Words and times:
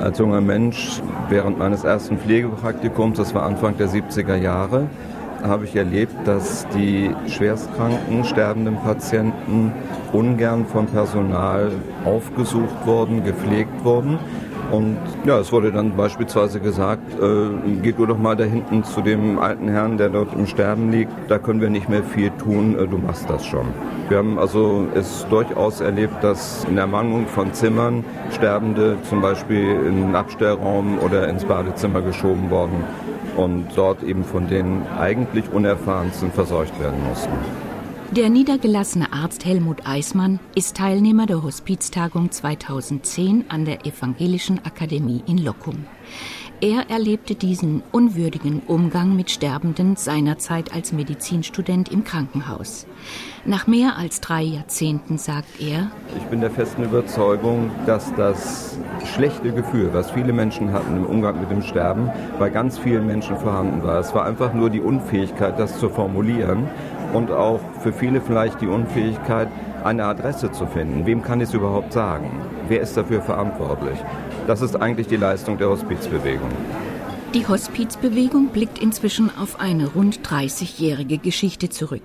Als 0.00 0.18
junger 0.18 0.40
Mensch 0.40 1.02
während 1.28 1.58
meines 1.58 1.84
ersten 1.84 2.16
Pflegepraktikums, 2.16 3.18
das 3.18 3.34
war 3.34 3.42
Anfang 3.42 3.76
der 3.76 3.88
70er 3.88 4.34
Jahre, 4.34 4.86
habe 5.42 5.66
ich 5.66 5.76
erlebt, 5.76 6.14
dass 6.24 6.66
die 6.68 7.14
schwerstkranken, 7.28 8.24
sterbenden 8.24 8.76
Patienten 8.76 9.72
ungern 10.12 10.64
vom 10.64 10.86
Personal 10.86 11.70
aufgesucht 12.06 12.86
wurden, 12.86 13.24
gepflegt 13.24 13.84
wurden. 13.84 14.18
Und 14.70 14.98
ja, 15.24 15.38
es 15.38 15.50
wurde 15.52 15.72
dann 15.72 15.96
beispielsweise 15.96 16.60
gesagt, 16.60 17.02
äh, 17.20 17.78
geh 17.82 17.92
du 17.92 18.06
doch 18.06 18.18
mal 18.18 18.36
da 18.36 18.44
hinten 18.44 18.84
zu 18.84 19.00
dem 19.00 19.38
alten 19.38 19.68
Herrn, 19.68 19.98
der 19.98 20.10
dort 20.10 20.32
im 20.34 20.46
Sterben 20.46 20.92
liegt, 20.92 21.12
da 21.28 21.38
können 21.38 21.60
wir 21.60 21.70
nicht 21.70 21.88
mehr 21.88 22.04
viel 22.04 22.30
tun, 22.30 22.78
äh, 22.78 22.86
du 22.86 22.98
machst 22.98 23.28
das 23.28 23.44
schon. 23.44 23.66
Wir 24.08 24.18
haben 24.18 24.38
also 24.38 24.86
es 24.94 25.26
durchaus 25.28 25.80
erlebt, 25.80 26.22
dass 26.22 26.64
in 26.64 26.78
Ermangelung 26.78 27.26
von 27.26 27.52
Zimmern 27.52 28.04
Sterbende 28.30 28.96
zum 29.08 29.20
Beispiel 29.20 29.76
in 29.86 29.96
den 29.96 30.14
Abstellraum 30.14 30.98
oder 31.00 31.28
ins 31.28 31.44
Badezimmer 31.44 32.00
geschoben 32.00 32.50
wurden 32.50 32.84
und 33.36 33.66
dort 33.74 34.02
eben 34.02 34.24
von 34.24 34.48
den 34.48 34.82
eigentlich 34.98 35.52
Unerfahrensten 35.52 36.30
versorgt 36.30 36.78
werden 36.80 36.98
mussten. 37.08 37.69
Der 38.16 38.28
niedergelassene 38.28 39.12
Arzt 39.12 39.44
Helmut 39.44 39.86
Eismann 39.86 40.40
ist 40.56 40.76
Teilnehmer 40.76 41.26
der 41.26 41.44
Hospiztagung 41.44 42.32
2010 42.32 43.44
an 43.48 43.64
der 43.64 43.86
Evangelischen 43.86 44.58
Akademie 44.64 45.22
in 45.28 45.38
Lockum. 45.38 45.84
Er 46.60 46.90
erlebte 46.90 47.36
diesen 47.36 47.84
unwürdigen 47.92 48.62
Umgang 48.66 49.14
mit 49.14 49.30
Sterbenden 49.30 49.94
seinerzeit 49.94 50.74
als 50.74 50.92
Medizinstudent 50.92 51.92
im 51.92 52.02
Krankenhaus. 52.02 52.84
Nach 53.44 53.68
mehr 53.68 53.96
als 53.96 54.20
drei 54.20 54.42
Jahrzehnten 54.42 55.16
sagt 55.16 55.60
er, 55.60 55.92
ich 56.18 56.24
bin 56.24 56.40
der 56.40 56.50
festen 56.50 56.82
Überzeugung, 56.82 57.70
dass 57.86 58.12
das 58.16 58.76
schlechte 59.14 59.52
Gefühl, 59.52 59.90
was 59.92 60.10
viele 60.10 60.32
Menschen 60.32 60.72
hatten 60.72 60.96
im 60.96 61.06
Umgang 61.06 61.40
mit 61.40 61.50
dem 61.50 61.62
Sterben, 61.62 62.10
bei 62.40 62.50
ganz 62.50 62.76
vielen 62.76 63.06
Menschen 63.06 63.36
vorhanden 63.36 63.84
war. 63.84 64.00
Es 64.00 64.12
war 64.16 64.24
einfach 64.24 64.52
nur 64.52 64.68
die 64.68 64.80
Unfähigkeit, 64.80 65.58
das 65.60 65.78
zu 65.78 65.88
formulieren 65.88 66.68
und 67.12 67.30
auch 67.30 67.60
für 67.80 67.92
viele 67.92 68.20
vielleicht 68.20 68.60
die 68.60 68.66
Unfähigkeit, 68.66 69.48
eine 69.84 70.04
Adresse 70.04 70.52
zu 70.52 70.66
finden. 70.66 71.06
Wem 71.06 71.22
kann 71.22 71.40
ich 71.40 71.48
es 71.48 71.54
überhaupt 71.54 71.92
sagen? 71.92 72.30
Wer 72.68 72.80
ist 72.80 72.96
dafür 72.96 73.22
verantwortlich? 73.22 73.98
Das 74.46 74.62
ist 74.62 74.76
eigentlich 74.76 75.06
die 75.06 75.16
Leistung 75.16 75.58
der 75.58 75.68
Hospizbewegung. 75.68 76.50
Die 77.34 77.46
Hospizbewegung 77.46 78.48
blickt 78.48 78.80
inzwischen 78.80 79.30
auf 79.36 79.60
eine 79.60 79.86
rund 79.86 80.20
30-jährige 80.20 81.18
Geschichte 81.18 81.68
zurück 81.68 82.02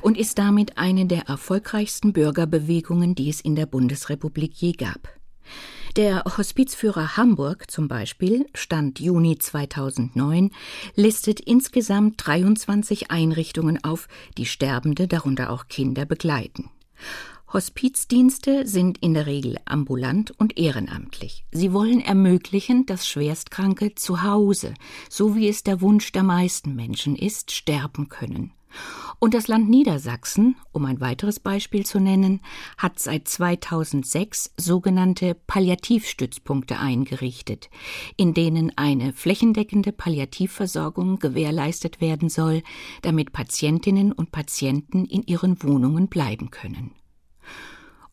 und 0.00 0.16
ist 0.16 0.38
damit 0.38 0.78
eine 0.78 1.04
der 1.04 1.28
erfolgreichsten 1.28 2.14
Bürgerbewegungen, 2.14 3.14
die 3.14 3.28
es 3.28 3.42
in 3.42 3.54
der 3.54 3.66
Bundesrepublik 3.66 4.54
je 4.54 4.72
gab. 4.72 5.08
Der 5.96 6.24
Hospizführer 6.24 7.18
Hamburg 7.18 7.70
zum 7.70 7.86
Beispiel, 7.86 8.46
Stand 8.54 8.98
Juni 8.98 9.36
2009, 9.36 10.50
listet 10.94 11.38
insgesamt 11.38 12.26
23 12.26 13.10
Einrichtungen 13.10 13.84
auf, 13.84 14.08
die 14.38 14.46
Sterbende, 14.46 15.06
darunter 15.06 15.50
auch 15.50 15.68
Kinder, 15.68 16.06
begleiten. 16.06 16.70
Hospizdienste 17.52 18.66
sind 18.66 18.96
in 19.02 19.12
der 19.12 19.26
Regel 19.26 19.58
ambulant 19.66 20.30
und 20.30 20.58
ehrenamtlich. 20.58 21.44
Sie 21.52 21.74
wollen 21.74 22.00
ermöglichen, 22.00 22.86
dass 22.86 23.06
Schwerstkranke 23.06 23.94
zu 23.94 24.22
Hause, 24.22 24.72
so 25.10 25.36
wie 25.36 25.46
es 25.46 25.62
der 25.62 25.82
Wunsch 25.82 26.10
der 26.12 26.22
meisten 26.22 26.74
Menschen 26.74 27.16
ist, 27.16 27.50
sterben 27.50 28.08
können. 28.08 28.52
Und 29.18 29.34
das 29.34 29.48
Land 29.48 29.68
Niedersachsen, 29.70 30.56
um 30.72 30.84
ein 30.84 31.00
weiteres 31.00 31.38
Beispiel 31.38 31.86
zu 31.86 32.00
nennen, 32.00 32.40
hat 32.76 32.98
seit 32.98 33.28
2006 33.28 34.52
sogenannte 34.56 35.34
Palliativstützpunkte 35.34 36.78
eingerichtet, 36.78 37.70
in 38.16 38.34
denen 38.34 38.76
eine 38.76 39.12
flächendeckende 39.12 39.92
Palliativversorgung 39.92 41.18
gewährleistet 41.18 42.00
werden 42.00 42.28
soll, 42.28 42.62
damit 43.02 43.32
Patientinnen 43.32 44.12
und 44.12 44.32
Patienten 44.32 45.04
in 45.04 45.22
ihren 45.22 45.62
Wohnungen 45.62 46.08
bleiben 46.08 46.50
können. 46.50 46.92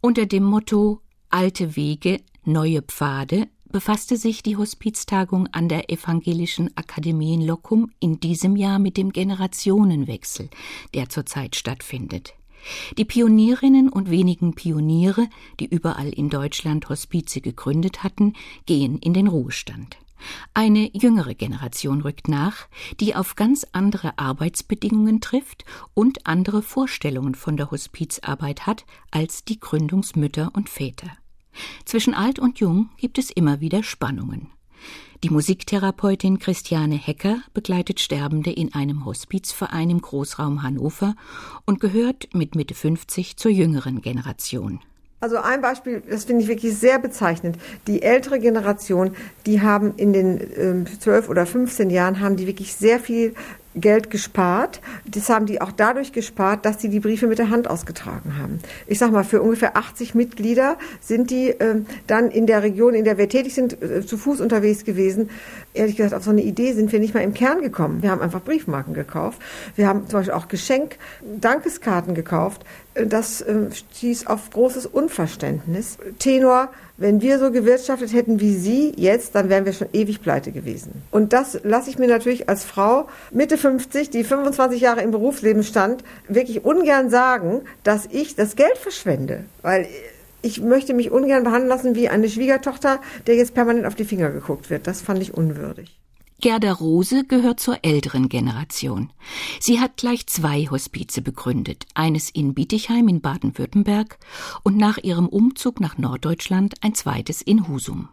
Unter 0.02 0.26
dem 0.26 0.44
Motto 0.44 1.02
Alte 1.32 1.76
Wege, 1.76 2.22
neue 2.44 2.82
Pfade 2.82 3.48
befasste 3.72 4.18
sich 4.18 4.44
die 4.44 4.58
Hospiztagung 4.58 5.48
an 5.48 5.70
der 5.70 5.90
Evangelischen 5.90 6.76
Akademie 6.76 7.36
in 7.36 7.42
Locum 7.42 7.92
in 8.00 8.20
diesem 8.20 8.56
Jahr 8.56 8.80
mit 8.80 8.98
dem 8.98 9.12
Generationenwechsel, 9.12 10.50
der 10.94 11.10
zurzeit 11.10 11.56
stattfindet. 11.56 12.34
Die 12.98 13.06
Pionierinnen 13.06 13.90
und 13.90 14.10
wenigen 14.10 14.54
Pioniere, 14.54 15.28
die 15.60 15.68
überall 15.68 16.10
in 16.10 16.30
Deutschland 16.30 16.90
Hospize 16.90 17.42
gegründet 17.42 18.04
hatten, 18.04 18.34
gehen 18.66 18.98
in 18.98 19.14
den 19.14 19.28
Ruhestand. 19.28 19.98
Eine 20.54 20.90
jüngere 20.94 21.34
Generation 21.34 22.02
rückt 22.02 22.28
nach, 22.28 22.68
die 23.00 23.16
auf 23.16 23.36
ganz 23.36 23.66
andere 23.72 24.18
Arbeitsbedingungen 24.18 25.22
trifft 25.22 25.64
und 25.94 26.26
andere 26.28 26.62
Vorstellungen 26.62 27.36
von 27.36 27.56
der 27.56 27.72
Hospizarbeit 27.72 28.66
hat 28.66 28.86
als 29.12 29.46
die 29.46 29.60
Gründungsmütter 29.60 30.52
und 30.54 30.68
Väter. 30.68 31.12
Zwischen 31.86 32.14
alt 32.14 32.40
und 32.40 32.60
jung 32.60 32.90
gibt 32.98 33.18
es 33.18 33.32
immer 33.32 33.60
wieder 33.62 33.84
Spannungen. 33.84 34.48
Die 35.24 35.30
Musiktherapeutin 35.30 36.40
Christiane 36.40 36.96
Hecker 36.96 37.42
begleitet 37.54 38.00
Sterbende 38.00 38.52
in 38.52 38.74
einem 38.74 39.04
Hospizverein 39.04 39.90
im 39.90 40.02
Großraum 40.02 40.64
Hannover 40.64 41.16
und 41.66 41.82
gehört 41.82 42.30
mit 42.34 42.56
Mitte 42.56 42.74
50 42.74 43.36
zur 43.36 43.52
jüngeren 43.52 44.02
Generation. 44.02 44.80
Also 45.22 45.38
ein 45.38 45.62
Beispiel, 45.62 46.02
das 46.10 46.24
finde 46.24 46.44
ich 46.44 46.48
wirklich 46.48 46.78
sehr 46.78 46.98
bezeichnend. 46.98 47.58
Die 47.88 48.02
ältere 48.02 48.40
Generation, 48.40 49.14
die 49.46 49.62
haben 49.62 49.94
in 49.98 50.14
den 50.14 50.88
zwölf 51.02 51.28
äh, 51.28 51.32
oder 51.32 51.46
15 51.46 51.90
Jahren, 51.90 52.22
haben 52.22 52.38
die 52.38 52.48
wirklich 52.48 52.74
sehr 52.74 53.02
viel 53.02 53.34
Geld 53.82 54.10
gespart. 54.10 54.82
Das 55.06 55.30
haben 55.30 55.46
die 55.46 55.62
auch 55.62 55.72
dadurch 55.72 56.12
gespart, 56.12 56.66
dass 56.66 56.82
sie 56.82 56.90
die 56.90 57.00
Briefe 57.00 57.28
mit 57.28 57.40
der 57.40 57.50
Hand 57.50 57.70
ausgetragen 57.70 58.38
haben. 58.38 58.60
Ich 58.88 59.00
sag 59.00 59.12
mal, 59.12 59.24
für 59.24 59.42
ungefähr 59.42 59.78
80 59.78 60.16
Mitglieder 60.16 60.78
sind 61.02 61.32
die 61.32 61.50
äh, 61.50 61.82
dann 62.08 62.32
in 62.32 62.46
der 62.46 62.64
Region, 62.64 62.94
in 62.94 63.04
der 63.04 63.18
wir 63.18 63.30
tätig 63.30 63.54
sind, 63.54 63.82
äh, 63.82 64.06
zu 64.06 64.18
Fuß 64.18 64.42
unterwegs 64.42 64.86
gewesen. 64.86 65.30
Ehrlich 65.74 65.96
gesagt, 65.96 66.14
auf 66.14 66.24
so 66.24 66.32
eine 66.32 66.42
Idee 66.42 66.74
sind 66.74 66.92
wir 66.92 67.00
nicht 67.00 67.14
mal 67.14 67.22
im 67.22 67.34
Kern 67.34 67.62
gekommen. 67.62 68.02
Wir 68.02 68.12
haben 68.12 68.22
einfach 68.22 68.42
Briefmarken 68.42 68.94
gekauft. 68.94 69.40
Wir 69.76 69.88
haben 69.88 70.08
zum 70.08 70.20
Beispiel 70.20 70.34
auch 70.34 70.48
Geschenk, 70.48 70.98
Dankeskarten 71.22 72.16
gekauft. 72.16 72.66
Das 73.08 73.42
äh, 73.42 73.72
stieß 73.72 74.28
auf 74.28 74.50
großes 74.50 74.86
Unverständnis. 74.86 75.98
Tenor, 76.18 76.70
wenn 76.98 77.22
wir 77.22 77.40
so 77.40 77.52
gewirtschaftet 77.52 78.14
hätten 78.14 78.40
wie 78.40 78.56
Sie 78.56 78.94
jetzt, 78.96 79.36
dann 79.36 79.50
wären 79.50 79.66
wir 79.66 79.74
schon 79.74 79.88
ewig 79.94 80.22
pleite 80.22 80.52
gewesen. 80.52 81.04
Und 81.12 81.34
das 81.34 81.60
lasse 81.64 81.90
ich 81.90 81.98
mir 81.98 82.08
natürlich 82.08 82.50
als 82.50 82.64
Frau 82.64 83.08
Mitte 83.32 83.58
50, 83.58 84.10
die 84.10 84.24
25 84.24 84.82
Jahre 84.82 85.02
im 85.02 85.12
Berufsleben 85.12 85.64
stand, 85.64 86.04
wirklich 86.28 86.66
ungern 86.66 87.10
sagen, 87.10 87.62
dass 87.84 88.08
ich 88.12 88.36
das 88.36 88.56
Geld 88.56 88.78
verschwende. 88.78 89.46
Weil 89.62 89.88
ich 90.42 90.62
möchte 90.62 90.94
mich 90.94 91.12
ungern 91.12 91.44
behandeln 91.44 91.70
lassen 91.70 91.96
wie 91.96 92.10
eine 92.10 92.30
Schwiegertochter, 92.30 93.00
der 93.28 93.36
jetzt 93.36 93.54
permanent 93.54 93.86
auf 93.86 93.96
die 93.96 94.06
Finger 94.06 94.30
geguckt 94.30 94.70
wird. 94.70 94.88
Das 94.88 95.02
fand 95.02 95.22
ich 95.22 95.34
unwürdig. 95.34 95.99
Gerda 96.42 96.72
Rose 96.72 97.26
gehört 97.26 97.60
zur 97.60 97.80
älteren 97.84 98.30
Generation. 98.30 99.12
Sie 99.60 99.82
hat 99.82 99.98
gleich 99.98 100.26
zwei 100.28 100.68
Hospize 100.68 101.22
begründet, 101.22 101.86
eines 101.96 102.30
in 102.30 102.54
Bietigheim 102.54 103.10
in 103.10 103.20
Baden-Württemberg 103.20 104.18
und 104.64 104.78
nach 104.78 104.98
ihrem 104.98 105.28
Umzug 105.28 105.82
nach 105.82 105.98
Norddeutschland 105.98 106.76
ein 106.82 106.96
zweites 106.96 107.42
in 107.42 107.68
Husum. 107.68 108.08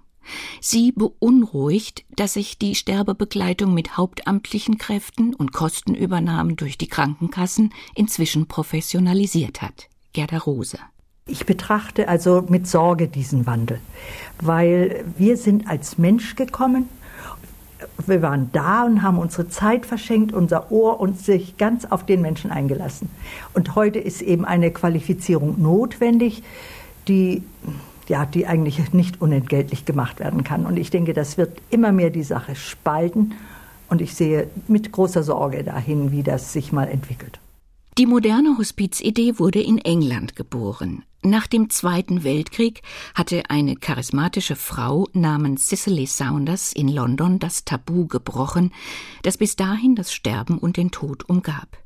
Sie 0.61 0.91
beunruhigt, 0.91 2.05
dass 2.17 2.33
sich 2.35 2.59
die 2.59 2.75
Sterbebegleitung 2.75 3.73
mit 3.73 3.97
hauptamtlichen 3.97 4.77
Kräften 4.77 5.33
und 5.33 5.53
Kostenübernahmen 5.53 6.57
durch 6.57 6.79
die 6.79 6.89
Krankenkassen 6.89 7.73
inzwischen 7.95 8.49
professionalisiert 8.49 9.63
hat. 9.63 9.89
Gerda 10.15 10.39
Rose. 10.39 10.79
Ich 11.29 11.47
betrachte 11.47 12.09
also 12.09 12.45
mit 12.49 12.67
Sorge 12.67 13.07
diesen 13.07 13.47
Wandel, 13.47 13.81
weil 14.41 15.05
wir 15.17 15.37
sind 15.37 15.69
als 15.69 15.99
Mensch 15.99 16.35
gekommen 16.35 16.89
wir 18.07 18.23
waren 18.23 18.51
da 18.53 18.85
und 18.85 19.03
haben 19.03 19.19
unsere 19.19 19.49
Zeit 19.49 19.87
verschenkt, 19.87 20.33
unser 20.33 20.71
Ohr 20.73 21.01
und 21.01 21.21
sich 21.21 21.57
ganz 21.57 21.85
auf 21.85 22.07
den 22.07 22.23
Menschen 22.23 22.51
eingelassen. 22.51 23.11
Und 23.55 23.75
heute 23.75 23.99
ist 23.99 24.23
eben 24.23 24.45
eine 24.45 24.71
Qualifizierung 24.71 25.61
notwendig, 25.61 26.43
die 27.09 27.43
ja, 28.09 28.25
die 28.25 28.47
eigentlich 28.47 28.93
nicht 28.93 29.21
unentgeltlich 29.21 29.85
gemacht 29.85 30.21
werden 30.21 30.45
kann. 30.45 30.65
Und 30.65 30.79
ich 30.79 30.91
denke, 30.91 31.13
das 31.13 31.39
wird 31.39 31.61
immer 31.71 31.93
mehr 31.93 32.11
die 32.11 32.23
Sache 32.23 32.55
spalten. 32.55 33.35
Und 33.89 34.01
ich 34.01 34.15
sehe 34.15 34.49
mit 34.69 34.93
großer 34.93 35.23
Sorge 35.23 35.65
dahin, 35.65 36.13
wie 36.13 36.23
das 36.23 36.53
sich 36.53 36.73
mal 36.73 36.89
entwickelt. 36.89 37.41
Die 37.99 38.05
moderne 38.05 38.59
Hospizidee 38.59 39.39
wurde 39.39 39.63
in 39.63 39.79
England 39.79 40.37
geboren. 40.37 41.03
Nach 41.23 41.47
dem 41.47 41.71
Zweiten 41.71 42.25
Weltkrieg 42.25 42.83
hatte 43.15 43.49
eine 43.49 43.75
charismatische 43.75 44.55
Frau 44.55 45.09
namens 45.15 45.69
Cicely 45.69 46.05
Saunders 46.05 46.75
in 46.75 46.89
London 46.89 47.39
das 47.39 47.65
Tabu 47.65 48.07
gebrochen, 48.07 48.71
das 49.23 49.39
bis 49.39 49.57
dahin 49.57 49.95
das 49.95 50.13
Sterben 50.13 50.59
und 50.59 50.77
den 50.77 50.91
Tod 50.91 51.27
umgab. 51.27 51.79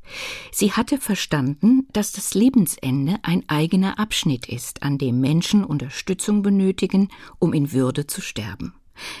Sie 0.51 0.73
hatte 0.73 0.97
verstanden, 0.97 1.87
dass 1.93 2.11
das 2.11 2.33
Lebensende 2.33 3.15
ein 3.23 3.47
eigener 3.47 3.97
Abschnitt 3.97 4.49
ist, 4.49 4.83
an 4.83 4.97
dem 4.97 5.21
Menschen 5.21 5.63
Unterstützung 5.63 6.41
benötigen, 6.41 7.07
um 7.39 7.53
in 7.53 7.71
Würde 7.71 8.05
zu 8.05 8.19
sterben. 8.19 8.73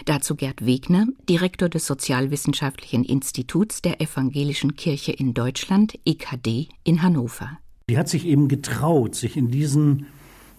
Dazu 0.05 0.35
Gerd 0.35 0.65
Wegner, 0.65 1.07
Direktor 1.29 1.69
des 1.69 1.85
Sozialwissenschaftlichen 1.87 3.03
Instituts 3.03 3.81
der 3.81 4.01
Evangelischen 4.01 4.75
Kirche 4.75 5.11
in 5.11 5.33
Deutschland, 5.33 5.97
EKD, 6.05 6.69
in 6.83 7.01
Hannover. 7.01 7.57
Die 7.89 7.97
hat 7.97 8.09
sich 8.09 8.25
eben 8.25 8.47
getraut, 8.47 9.15
sich 9.15 9.37
in 9.37 9.51
diesen 9.51 10.07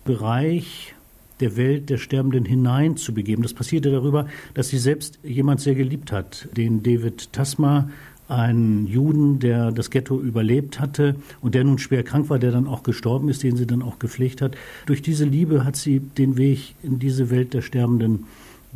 Bereich 0.04 0.94
der 1.40 1.56
Welt 1.56 1.90
der 1.90 1.98
Sterbenden 1.98 2.44
hineinzubegeben. 2.44 3.42
Das 3.42 3.54
passierte 3.54 3.90
darüber, 3.90 4.28
dass 4.54 4.69
sie 4.69 4.78
selbst 4.78 5.19
jemand 5.22 5.60
sehr 5.60 5.75
geliebt 5.75 6.12
hat, 6.12 6.48
den 6.56 6.82
David 6.82 7.32
Tasma, 7.32 7.88
einen 8.28 8.86
Juden, 8.86 9.40
der 9.40 9.72
das 9.72 9.90
Ghetto 9.90 10.20
überlebt 10.20 10.80
hatte 10.80 11.16
und 11.40 11.54
der 11.54 11.64
nun 11.64 11.78
schwer 11.78 12.02
krank 12.02 12.30
war, 12.30 12.38
der 12.38 12.50
dann 12.50 12.66
auch 12.66 12.82
gestorben 12.82 13.28
ist, 13.28 13.42
den 13.42 13.56
sie 13.56 13.66
dann 13.66 13.82
auch 13.82 13.98
gepflegt 13.98 14.40
hat. 14.40 14.56
Durch 14.86 15.02
diese 15.02 15.25
Liebe 15.25 15.64
hat 15.64 15.76
sie 15.76 16.00
den 16.00 16.36
Weg 16.36 16.75
in 16.82 16.98
diese 16.98 17.30
Welt 17.30 17.52
der 17.52 17.62
Sterbenden 17.62 18.25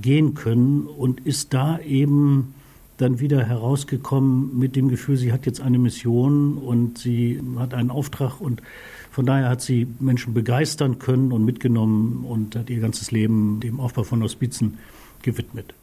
gehen 0.01 0.35
können 0.35 0.87
und 0.87 1.21
ist 1.27 1.55
da 1.55 1.79
eben 1.81 2.55
dann 2.97 3.21
wieder 3.21 3.45
herausgekommen 3.45 4.59
mit 4.59 4.75
dem 4.75 4.89
Gefühl, 4.89 5.17
sie 5.17 5.33
hat 5.33 5.47
jetzt 5.47 5.61
eine 5.61 5.79
Mission 5.79 6.57
und 6.57 6.99
sie 6.99 7.41
hat 7.57 7.75
einen 7.75 7.91
Auftrag 7.91 8.41
und 8.41 8.63
von 9.11 9.27
daher 9.27 9.49
hat 9.49 9.63
sie 9.63 9.87
Menschen 10.01 10.35
begeistern 10.35 10.99
können 10.99 11.33
und 11.33 11.45
mitgenommen 11.45 12.25
und 12.25 12.57
hat 12.57 12.71
ihr 12.71 12.81
ganzes 12.81 13.11
Leben 13.11 13.61
dem 13.61 13.81
Aufbau 13.81 14.03
von 14.03 14.23
Hospizen 14.23 14.79
gewidmet. 15.23 15.75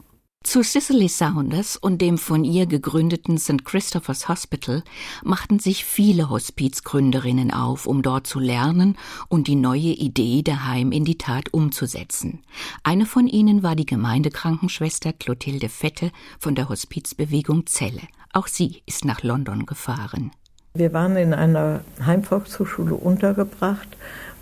Zu 0.44 0.62
Cicely 0.62 1.08
Saunders 1.08 1.76
und 1.76 2.02
dem 2.02 2.18
von 2.18 2.44
ihr 2.44 2.66
gegründeten 2.66 3.38
St. 3.38 3.64
Christopher's 3.64 4.28
Hospital 4.28 4.84
machten 5.24 5.58
sich 5.58 5.86
viele 5.86 6.28
Hospizgründerinnen 6.28 7.50
auf, 7.50 7.86
um 7.86 8.02
dort 8.02 8.26
zu 8.26 8.38
lernen 8.38 8.96
und 9.28 9.48
die 9.48 9.56
neue 9.56 9.80
Idee 9.80 10.42
der 10.42 10.66
Heim 10.66 10.92
in 10.92 11.06
die 11.06 11.16
Tat 11.16 11.52
umzusetzen. 11.52 12.42
Eine 12.82 13.06
von 13.06 13.26
ihnen 13.26 13.62
war 13.62 13.74
die 13.74 13.86
Gemeindekrankenschwester 13.86 15.14
Clotilde 15.14 15.70
Fette 15.70 16.12
von 16.38 16.54
der 16.54 16.68
Hospizbewegung 16.68 17.64
Celle. 17.66 18.02
Auch 18.32 18.46
sie 18.46 18.82
ist 18.84 19.06
nach 19.06 19.22
London 19.22 19.64
gefahren. 19.64 20.30
Wir 20.76 20.92
waren 20.92 21.16
in 21.16 21.32
einer 21.34 21.82
Heimvolkshochschule 22.04 22.96
untergebracht 22.96 23.86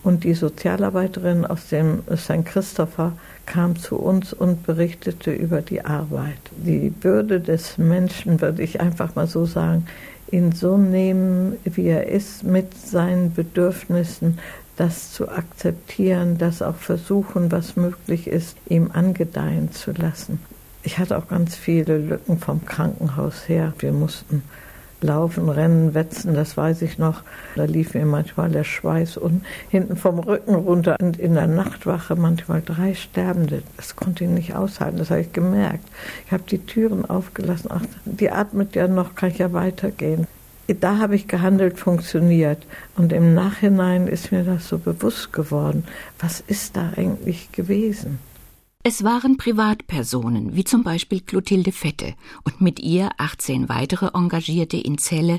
und 0.03 0.25
die 0.25 0.33
Sozialarbeiterin 0.33 1.45
aus 1.45 1.69
dem 1.69 1.99
St. 2.17 2.47
Christopher 2.47 3.13
kam 3.45 3.77
zu 3.77 3.97
uns 3.97 4.33
und 4.33 4.65
berichtete 4.65 5.31
über 5.31 5.61
die 5.61 5.85
Arbeit. 5.85 6.39
Die 6.53 6.95
Würde 7.03 7.39
des 7.39 7.77
Menschen, 7.77 8.41
würde 8.41 8.63
ich 8.63 8.81
einfach 8.81 9.15
mal 9.15 9.27
so 9.27 9.45
sagen, 9.45 9.85
ihn 10.31 10.53
so 10.53 10.79
nehmen, 10.79 11.59
wie 11.65 11.89
er 11.89 12.07
ist, 12.07 12.45
mit 12.45 12.79
seinen 12.79 13.35
Bedürfnissen, 13.35 14.39
das 14.79 15.13
zu 15.13 15.29
akzeptieren, 15.29 16.39
das 16.39 16.63
auch 16.63 16.77
versuchen, 16.77 17.53
was 17.53 17.77
möglich 17.77 18.27
ist, 18.27 18.57
ihm 18.71 18.91
angedeihen 18.91 19.71
zu 19.73 19.93
lassen. 19.93 20.39
Ich 20.83 20.99
hatte 20.99 21.19
auch 21.19 21.29
ganz 21.29 21.57
viele 21.57 21.99
Lücken 21.99 22.39
vom 22.39 22.65
Krankenhaus 22.65 23.51
her. 23.51 23.75
Wir 23.81 23.93
mussten 23.93 24.43
Laufen, 25.03 25.49
Rennen, 25.49 25.95
Wetzen, 25.95 26.35
das 26.35 26.57
weiß 26.57 26.83
ich 26.83 26.99
noch. 26.99 27.23
Da 27.57 27.65
lief 27.65 27.95
mir 27.95 28.07
manchmal 28.07 28.51
der 28.51 28.65
Schweiß 28.65 29.17
und 29.17 29.45
hinten 29.69 29.97
vom 29.97 30.19
Rücken 30.19 30.55
runter. 30.55 30.97
Und 31.01 31.19
in 31.19 31.35
der 31.35 31.47
Nachtwache 31.47 32.17
manchmal 32.17 32.63
drei 32.63 32.95
Sterbende. 32.95 33.63
Das 33.77 33.97
konnte 33.97 34.25
ich 34.25 34.31
nicht 34.31 34.55
aushalten, 34.55 34.99
das 34.99 35.11
habe 35.11 35.21
ich 35.21 35.33
gemerkt. 35.33 35.85
Ich 36.27 36.33
habe 36.33 36.45
die 36.49 36.59
Türen 36.59 37.05
aufgelassen. 37.05 37.71
Ach, 37.73 37.83
die 38.05 38.31
atmet 38.31 38.75
ja 38.75 38.89
noch, 38.89 39.15
kann 39.15 39.31
ich 39.31 39.39
ja 39.39 39.53
weitergehen. 39.53 40.27
Da 40.81 40.99
habe 40.99 41.17
ich 41.17 41.27
gehandelt, 41.27 41.79
funktioniert. 41.79 42.65
Und 42.97 43.13
im 43.13 43.35
Nachhinein 43.35 44.07
ist 44.07 44.33
mir 44.33 44.45
das 44.45 44.69
so 44.69 44.79
bewusst 44.79 45.33
geworden. 45.33 45.85
Was 46.19 46.41
ist 46.41 46.77
da 46.77 46.93
eigentlich 46.97 47.53
gewesen? 47.53 48.21
Es 48.85 49.05
waren 49.05 49.37
Privatpersonen, 49.37 50.57
wie 50.57 50.65
zum 50.65 50.83
Beispiel 50.83 51.21
Clotilde 51.21 51.71
Fette 51.71 52.15
und 52.43 52.61
mit 52.61 52.81
ihr 52.81 53.11
18 53.17 53.69
weitere 53.69 54.11
Engagierte 54.13 54.77
in 54.77 54.99
Celle, 54.99 55.39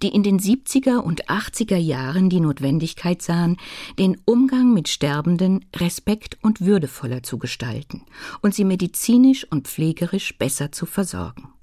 die 0.00 0.14
in 0.14 0.22
den 0.22 0.38
70er 0.38 0.98
und 0.98 1.28
80er 1.28 1.76
Jahren 1.76 2.30
die 2.30 2.38
Notwendigkeit 2.38 3.20
sahen, 3.20 3.56
den 3.98 4.16
Umgang 4.26 4.72
mit 4.72 4.88
Sterbenden 4.88 5.64
respekt- 5.74 6.38
und 6.40 6.60
würdevoller 6.60 7.24
zu 7.24 7.38
gestalten 7.38 8.02
und 8.42 8.54
sie 8.54 8.64
medizinisch 8.64 9.44
und 9.50 9.66
pflegerisch 9.66 10.38
besser 10.38 10.70
zu 10.70 10.86
versorgen. 10.86 11.53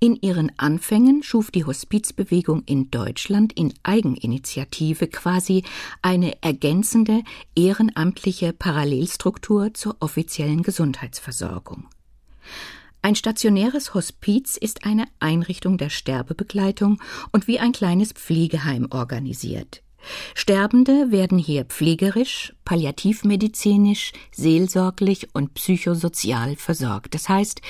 In 0.00 0.16
ihren 0.16 0.52
Anfängen 0.58 1.22
schuf 1.22 1.50
die 1.50 1.64
Hospizbewegung 1.64 2.62
in 2.64 2.90
Deutschland 2.90 3.52
in 3.52 3.74
Eigeninitiative 3.82 5.08
quasi 5.08 5.64
eine 6.02 6.42
ergänzende 6.42 7.22
ehrenamtliche 7.54 8.52
Parallelstruktur 8.52 9.74
zur 9.74 9.96
offiziellen 10.00 10.62
Gesundheitsversorgung. 10.62 11.88
Ein 13.00 13.14
stationäres 13.14 13.94
Hospiz 13.94 14.56
ist 14.56 14.84
eine 14.84 15.06
Einrichtung 15.20 15.78
der 15.78 15.88
Sterbebegleitung 15.88 17.00
und 17.32 17.46
wie 17.46 17.60
ein 17.60 17.72
kleines 17.72 18.12
Pflegeheim 18.12 18.88
organisiert. 18.90 19.82
Sterbende 20.34 21.10
werden 21.10 21.38
hier 21.38 21.64
pflegerisch, 21.64 22.54
palliativmedizinisch, 22.64 24.12
seelsorglich 24.32 25.28
und 25.34 25.54
psychosozial 25.54 26.56
versorgt. 26.56 27.14
Das 27.14 27.28
heißt, 27.28 27.60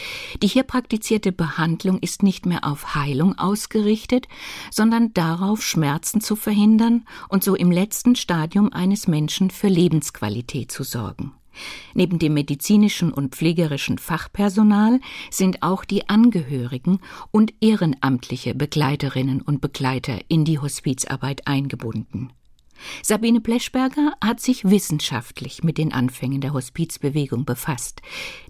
die 0.42 0.46
hier 0.46 0.64
praktizierte 0.64 1.32
Behandlung 1.32 1.98
ist 2.00 2.22
nicht 2.22 2.46
mehr 2.46 2.64
auf 2.64 2.94
Heilung 2.94 3.38
ausgerichtet, 3.38 4.28
sondern 4.70 5.14
darauf, 5.14 5.62
Schmerzen 5.62 6.20
zu 6.20 6.36
verhindern 6.36 7.06
und 7.28 7.44
so 7.44 7.54
im 7.54 7.70
letzten 7.70 8.16
Stadium 8.16 8.72
eines 8.72 9.08
Menschen 9.08 9.50
für 9.50 9.68
Lebensqualität 9.68 10.70
zu 10.70 10.82
sorgen. 10.82 11.37
Neben 11.94 12.18
dem 12.18 12.34
medizinischen 12.34 13.12
und 13.12 13.34
pflegerischen 13.34 13.98
Fachpersonal 13.98 15.00
sind 15.30 15.62
auch 15.62 15.84
die 15.84 16.08
Angehörigen 16.08 17.00
und 17.30 17.54
ehrenamtliche 17.60 18.54
Begleiterinnen 18.54 19.40
und 19.40 19.60
Begleiter 19.60 20.18
in 20.28 20.44
die 20.44 20.58
Hospizarbeit 20.58 21.46
eingebunden. 21.46 22.32
Sabine 23.02 23.40
Pleschberger 23.40 24.12
hat 24.22 24.40
sich 24.40 24.64
wissenschaftlich 24.64 25.64
mit 25.64 25.78
den 25.78 25.92
Anfängen 25.92 26.40
der 26.40 26.52
Hospizbewegung 26.52 27.44
befasst. 27.44 28.02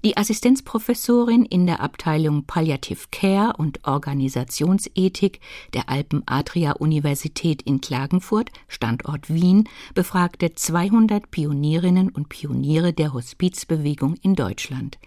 Die 0.05 0.17
Assistenzprofessorin 0.17 1.45
in 1.45 1.67
der 1.67 1.81
Abteilung 1.81 2.45
Palliative 2.45 3.07
Care 3.11 3.55
und 3.57 3.87
Organisationsethik 3.87 5.41
der 5.75 5.89
Alpen-Adria-Universität 5.89 7.63
in 7.63 7.81
Klagenfurt, 7.81 8.51
Standort 8.69 9.33
Wien, 9.33 9.69
befragte 9.95 10.55
200 10.55 11.31
Pionierinnen 11.31 12.11
und 12.11 12.29
Pioniere 12.29 12.93
der 12.93 13.13
Hospizbewegung 13.13 14.17
in 14.23 14.35
Deutschland. 14.35 14.99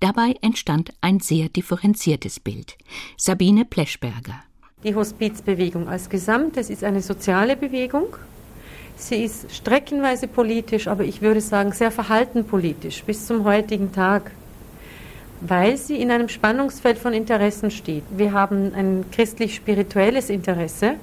Dabei 0.00 0.34
entstand 0.42 0.92
ein 1.00 1.20
sehr 1.20 1.48
differenziertes 1.48 2.40
Bild. 2.40 2.76
Sabine 3.16 3.64
Pleschberger. 3.64 4.42
Die 4.84 4.94
Hospizbewegung 4.94 5.88
als 5.88 6.08
Gesamtes 6.08 6.70
ist 6.70 6.84
eine 6.84 7.02
soziale 7.02 7.56
Bewegung 7.56 8.16
Sie 8.98 9.24
ist 9.24 9.54
streckenweise 9.54 10.26
politisch, 10.26 10.88
aber 10.88 11.04
ich 11.04 11.22
würde 11.22 11.40
sagen 11.40 11.72
sehr 11.72 11.92
verhalten 11.92 12.44
politisch 12.44 13.04
bis 13.04 13.26
zum 13.26 13.44
heutigen 13.44 13.92
Tag, 13.92 14.32
weil 15.40 15.76
sie 15.76 16.00
in 16.00 16.10
einem 16.10 16.28
Spannungsfeld 16.28 16.98
von 16.98 17.12
Interessen 17.12 17.70
steht. 17.70 18.02
Wir 18.10 18.32
haben 18.32 18.74
ein 18.74 19.04
christlich-spirituelles 19.12 20.30
Interesse 20.30 20.96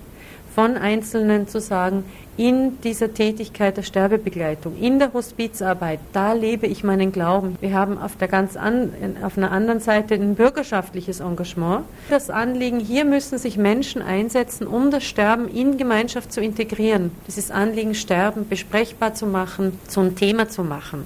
von 0.56 0.78
Einzelnen 0.78 1.50
zu 1.50 1.60
sagen, 1.60 2.06
in 2.38 2.82
dieser 2.82 3.14
Tätigkeit 3.14 3.78
der 3.78 3.84
Sterbebegleitung, 3.84 4.78
in 4.78 5.00
der 5.00 5.14
Hospizarbeit, 5.14 6.00
da 6.14 6.34
lebe 6.34 6.66
ich 6.68 6.84
meinen 6.84 7.12
Glauben. 7.12 7.58
Wir 7.62 7.74
haben 7.74 7.98
auf 7.98 8.16
der 8.18 8.28
ganz 8.28 8.58
an, 8.58 8.92
auf 9.22 9.38
einer 9.38 9.52
anderen 9.52 9.80
Seite 9.80 10.16
ein 10.16 10.36
bürgerschaftliches 10.36 11.20
Engagement. 11.20 11.86
Das 12.10 12.30
Anliegen, 12.30 12.80
hier 12.80 13.06
müssen 13.06 13.38
sich 13.38 13.58
Menschen 13.58 14.02
einsetzen, 14.02 14.68
um 14.68 14.92
das 14.92 15.04
Sterben 15.04 15.48
in 15.48 15.78
Gemeinschaft 15.78 16.32
zu 16.32 16.42
integrieren. 16.42 17.12
Dieses 17.28 17.52
Anliegen, 17.52 17.96
Sterben 17.96 18.48
besprechbar 18.48 19.14
zu 19.14 19.28
machen, 19.28 19.78
zum 19.88 20.16
Thema 20.16 20.50
zu 20.50 20.64
machen. 20.64 21.06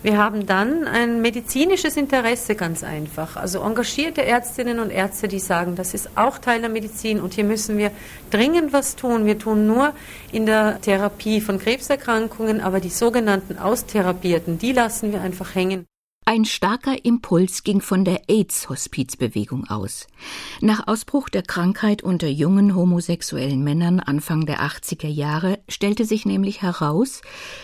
Wir 0.00 0.16
haben 0.16 0.46
dann 0.46 0.86
ein 0.86 1.20
medizinisches 1.22 1.96
Interesse 1.96 2.54
ganz 2.54 2.84
einfach. 2.84 3.36
Also 3.36 3.60
engagierte 3.62 4.24
Ärztinnen 4.24 4.78
und 4.78 4.90
Ärzte, 4.90 5.26
die 5.26 5.40
sagen, 5.40 5.74
das 5.74 5.92
ist 5.92 6.10
auch 6.14 6.38
Teil 6.38 6.60
der 6.60 6.70
Medizin 6.70 7.20
und 7.20 7.34
hier 7.34 7.42
müssen 7.42 7.78
wir 7.78 7.90
dringend 8.30 8.72
was 8.72 8.94
tun. 8.94 9.26
Wir 9.26 9.40
tun 9.40 9.66
nur 9.66 9.92
in 10.30 10.46
der 10.46 10.80
Therapie 10.80 11.40
von 11.40 11.58
Krebserkrankungen, 11.58 12.60
aber 12.60 12.78
die 12.78 12.90
sogenannten 12.90 13.58
Austherapierten, 13.58 14.58
die 14.58 14.70
lassen 14.70 15.10
wir 15.10 15.20
einfach 15.20 15.56
hängen. 15.56 15.84
Ein 16.30 16.44
starker 16.44 17.06
Impuls 17.06 17.64
ging 17.64 17.80
von 17.80 18.04
der 18.04 18.28
AIDS-Hospizbewegung 18.28 19.66
aus. 19.70 20.06
Nach 20.60 20.86
Ausbruch 20.86 21.30
der 21.30 21.40
Krankheit 21.40 22.02
unter 22.02 22.28
jungen 22.28 22.74
homosexuellen 22.74 23.64
Männern 23.64 23.98
Anfang 23.98 24.44
der 24.44 24.60
80er 24.60 25.08
Jahre 25.08 25.58
stellte 25.70 26.04
sich 26.04 26.26
nämlich 26.26 26.60
heraus, 26.60 27.22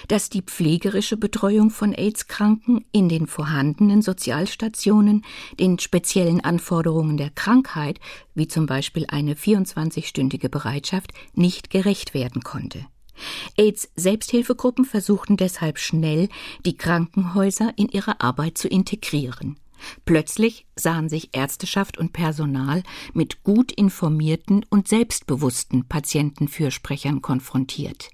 dass 0.08 0.30
die 0.30 0.40
pflegerische 0.40 1.18
Betreuung 1.18 1.68
von 1.68 1.92
AIDS-Kranken 1.92 2.86
in 2.90 3.10
den 3.10 3.26
vorhandenen 3.26 4.00
Sozialstationen 4.00 5.26
den 5.60 5.78
speziellen 5.78 6.40
Anforderungen 6.40 7.18
der 7.18 7.28
Krankheit, 7.28 8.00
wie 8.34 8.48
zum 8.48 8.64
Beispiel 8.64 9.04
eine 9.08 9.34
24-stündige 9.34 10.48
Bereitschaft, 10.48 11.12
nicht 11.34 11.68
gerecht 11.68 12.14
werden 12.14 12.42
konnte. 12.42 12.86
AIDS-Selbsthilfegruppen 13.56 14.84
versuchten 14.84 15.36
deshalb 15.36 15.78
schnell, 15.78 16.28
die 16.64 16.76
Krankenhäuser 16.76 17.72
in 17.76 17.88
ihre 17.88 18.20
Arbeit 18.20 18.58
zu 18.58 18.68
integrieren. 18.68 19.58
Plötzlich 20.04 20.66
sahen 20.76 21.08
sich 21.08 21.30
Ärzteschaft 21.32 21.98
und 21.98 22.12
Personal 22.12 22.82
mit 23.12 23.42
gut 23.42 23.72
informierten 23.72 24.64
und 24.68 24.88
selbstbewussten 24.88 25.86
Patientenfürsprechern 25.86 27.22
konfrontiert. 27.22 28.10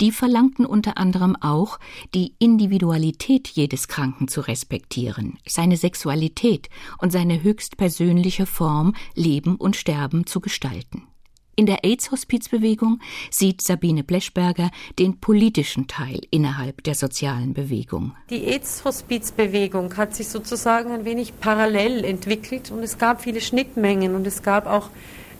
Die 0.00 0.12
verlangten 0.12 0.66
unter 0.66 0.98
anderem 0.98 1.36
auch, 1.36 1.78
die 2.14 2.34
Individualität 2.38 3.48
jedes 3.48 3.88
Kranken 3.88 4.28
zu 4.28 4.40
respektieren, 4.40 5.38
seine 5.46 5.76
Sexualität 5.76 6.68
und 6.98 7.12
seine 7.12 7.42
höchstpersönliche 7.42 8.46
Form 8.46 8.94
Leben 9.14 9.56
und 9.56 9.76
Sterben 9.76 10.26
zu 10.26 10.40
gestalten. 10.40 11.06
In 11.54 11.66
der 11.66 11.84
AIDS-Hospizbewegung 11.84 13.00
sieht 13.30 13.60
Sabine 13.60 14.02
Bleschberger 14.04 14.70
den 14.98 15.18
politischen 15.20 15.86
Teil 15.86 16.20
innerhalb 16.30 16.82
der 16.84 16.94
sozialen 16.94 17.52
Bewegung. 17.52 18.12
Die 18.30 18.44
AIDS-Hospizbewegung 18.46 19.94
hat 19.98 20.14
sich 20.14 20.28
sozusagen 20.28 20.92
ein 20.92 21.04
wenig 21.04 21.38
parallel 21.40 22.04
entwickelt 22.04 22.70
und 22.70 22.82
es 22.82 22.96
gab 22.96 23.20
viele 23.20 23.42
Schnittmengen 23.42 24.14
und 24.14 24.26
es 24.26 24.42
gab 24.42 24.66
auch 24.66 24.88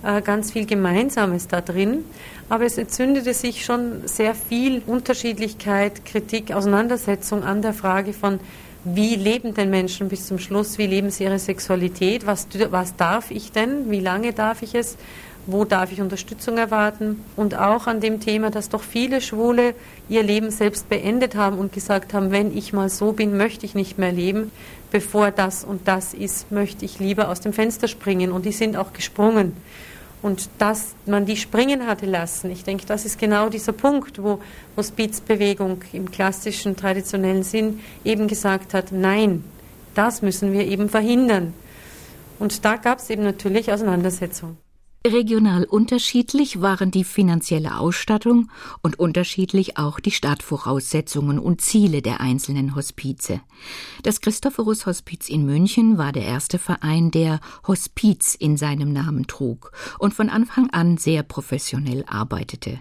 äh, 0.02 0.20
ganz 0.20 0.52
viel 0.52 0.66
Gemeinsames 0.66 1.48
da 1.48 1.62
drin. 1.62 2.04
Aber 2.50 2.66
es 2.66 2.76
entzündete 2.76 3.32
sich 3.32 3.64
schon 3.64 4.06
sehr 4.06 4.34
viel 4.34 4.82
Unterschiedlichkeit, 4.86 6.04
Kritik, 6.04 6.52
Auseinandersetzung 6.52 7.42
an 7.42 7.62
der 7.62 7.72
Frage 7.72 8.12
von, 8.12 8.38
wie 8.84 9.14
leben 9.14 9.54
denn 9.54 9.70
Menschen 9.70 10.08
bis 10.08 10.26
zum 10.26 10.38
Schluss, 10.38 10.76
wie 10.76 10.86
leben 10.86 11.08
sie 11.10 11.24
ihre 11.24 11.38
Sexualität, 11.38 12.26
was, 12.26 12.48
was 12.70 12.96
darf 12.96 13.30
ich 13.30 13.52
denn, 13.52 13.90
wie 13.90 14.00
lange 14.00 14.32
darf 14.32 14.62
ich 14.62 14.74
es 14.74 14.98
wo 15.46 15.64
darf 15.64 15.90
ich 15.90 16.00
Unterstützung 16.00 16.56
erwarten 16.56 17.24
und 17.36 17.58
auch 17.58 17.86
an 17.86 18.00
dem 18.00 18.20
Thema, 18.20 18.50
dass 18.50 18.68
doch 18.68 18.82
viele 18.82 19.20
Schwule 19.20 19.74
ihr 20.08 20.22
Leben 20.22 20.50
selbst 20.50 20.88
beendet 20.88 21.34
haben 21.34 21.58
und 21.58 21.72
gesagt 21.72 22.14
haben, 22.14 22.30
wenn 22.30 22.56
ich 22.56 22.72
mal 22.72 22.88
so 22.88 23.12
bin, 23.12 23.36
möchte 23.36 23.66
ich 23.66 23.74
nicht 23.74 23.98
mehr 23.98 24.12
leben, 24.12 24.52
bevor 24.92 25.30
das 25.30 25.64
und 25.64 25.88
das 25.88 26.14
ist, 26.14 26.52
möchte 26.52 26.84
ich 26.84 27.00
lieber 27.00 27.28
aus 27.28 27.40
dem 27.40 27.52
Fenster 27.52 27.88
springen 27.88 28.30
und 28.30 28.44
die 28.44 28.52
sind 28.52 28.76
auch 28.76 28.92
gesprungen. 28.92 29.56
Und 30.22 30.48
dass 30.58 30.94
man 31.04 31.26
die 31.26 31.36
springen 31.36 31.88
hatte 31.88 32.06
lassen, 32.06 32.52
ich 32.52 32.62
denke, 32.62 32.86
das 32.86 33.04
ist 33.04 33.18
genau 33.18 33.48
dieser 33.48 33.72
Punkt, 33.72 34.22
wo 34.22 34.38
Hospizbewegung 34.76 35.82
im 35.92 36.12
klassischen, 36.12 36.76
traditionellen 36.76 37.42
Sinn 37.42 37.80
eben 38.04 38.28
gesagt 38.28 38.72
hat, 38.72 38.92
nein, 38.92 39.42
das 39.96 40.22
müssen 40.22 40.52
wir 40.52 40.64
eben 40.64 40.88
verhindern. 40.88 41.52
Und 42.38 42.64
da 42.64 42.76
gab 42.76 42.98
es 42.98 43.10
eben 43.10 43.24
natürlich 43.24 43.72
Auseinandersetzungen. 43.72 44.61
Regional 45.04 45.64
unterschiedlich 45.64 46.60
waren 46.60 46.92
die 46.92 47.02
finanzielle 47.02 47.78
Ausstattung 47.78 48.50
und 48.82 49.00
unterschiedlich 49.00 49.76
auch 49.76 49.98
die 49.98 50.12
Startvoraussetzungen 50.12 51.40
und 51.40 51.60
Ziele 51.60 52.02
der 52.02 52.20
einzelnen 52.20 52.76
Hospize. 52.76 53.40
Das 54.04 54.20
Christophorus 54.20 54.86
Hospiz 54.86 55.28
in 55.28 55.44
München 55.44 55.98
war 55.98 56.12
der 56.12 56.24
erste 56.24 56.58
Verein, 56.60 57.10
der 57.10 57.40
Hospiz 57.66 58.36
in 58.36 58.56
seinem 58.56 58.92
Namen 58.92 59.26
trug 59.26 59.72
und 59.98 60.14
von 60.14 60.28
Anfang 60.28 60.70
an 60.70 60.98
sehr 60.98 61.24
professionell 61.24 62.04
arbeitete. 62.06 62.80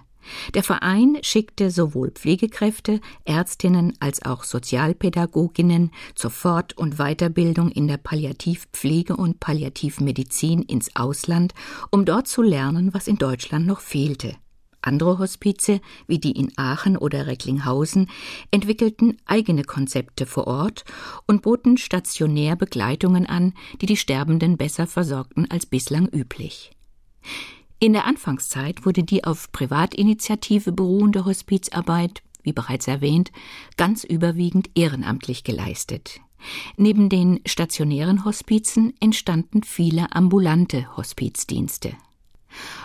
Der 0.54 0.63
Verein 0.63 1.18
schickte 1.22 1.72
sowohl 1.72 2.12
Pflegekräfte, 2.12 3.01
Ärztinnen 3.25 3.94
als 4.00 4.24
auch 4.24 4.44
Sozialpädagoginnen 4.44 5.92
zur 6.16 6.32
Fort- 6.32 6.78
und 6.78 6.98
Weiterbildung 6.98 7.70
in 7.70 7.88
der 7.88 7.98
Palliativpflege 7.98 9.16
und 9.16 9.40
Palliativmedizin 9.40 10.62
ins 10.63 10.96
Ausland, 10.96 11.54
um 11.90 12.06
dort 12.06 12.28
zu 12.28 12.42
lernen, 12.42 12.94
was 12.94 13.08
in 13.08 13.18
Deutschland 13.18 13.66
noch 13.66 13.82
fehlte. 13.82 14.36
Andere 14.82 15.20
Hospize, 15.20 15.80
wie 16.08 16.18
die 16.18 16.32
in 16.32 16.51
Aachen 16.58 16.98
oder 16.98 17.28
Recklinghausen, 17.28 18.10
entwickelten 18.50 19.18
eigene 19.25 19.63
Konzepte 19.63 20.25
vor 20.25 20.48
Ort 20.48 20.86
und 21.28 21.44
boten 21.44 21.78
stationär 21.78 22.56
Begleitungen 22.56 23.28
an, 23.28 23.54
die 23.80 23.86
die 23.86 23.98
Sterbenden 23.98 24.58
besser 24.58 24.88
versorgten 24.88 25.50
als 25.50 25.68
bislang 25.68 26.08
üblich. 26.08 26.72
In 27.84 27.94
der 27.94 28.06
Anfangszeit 28.06 28.86
wurde 28.86 29.04
die 29.04 29.24
auf 29.24 29.52
Privatinitiative 29.52 30.72
beruhende 30.72 31.26
Hospizarbeit, 31.26 32.22
wie 32.44 32.54
bereits 32.54 32.88
erwähnt, 32.88 33.32
ganz 33.76 34.04
überwiegend 34.04 34.70
ehrenamtlich 34.76 35.44
geleistet. 35.44 36.22
Neben 36.78 37.10
den 37.10 37.40
stationären 37.48 38.24
Hospizen 38.24 38.94
entstanden 39.00 39.64
viele 39.64 40.16
ambulante 40.16 40.96
Hospizdienste. 40.96 41.94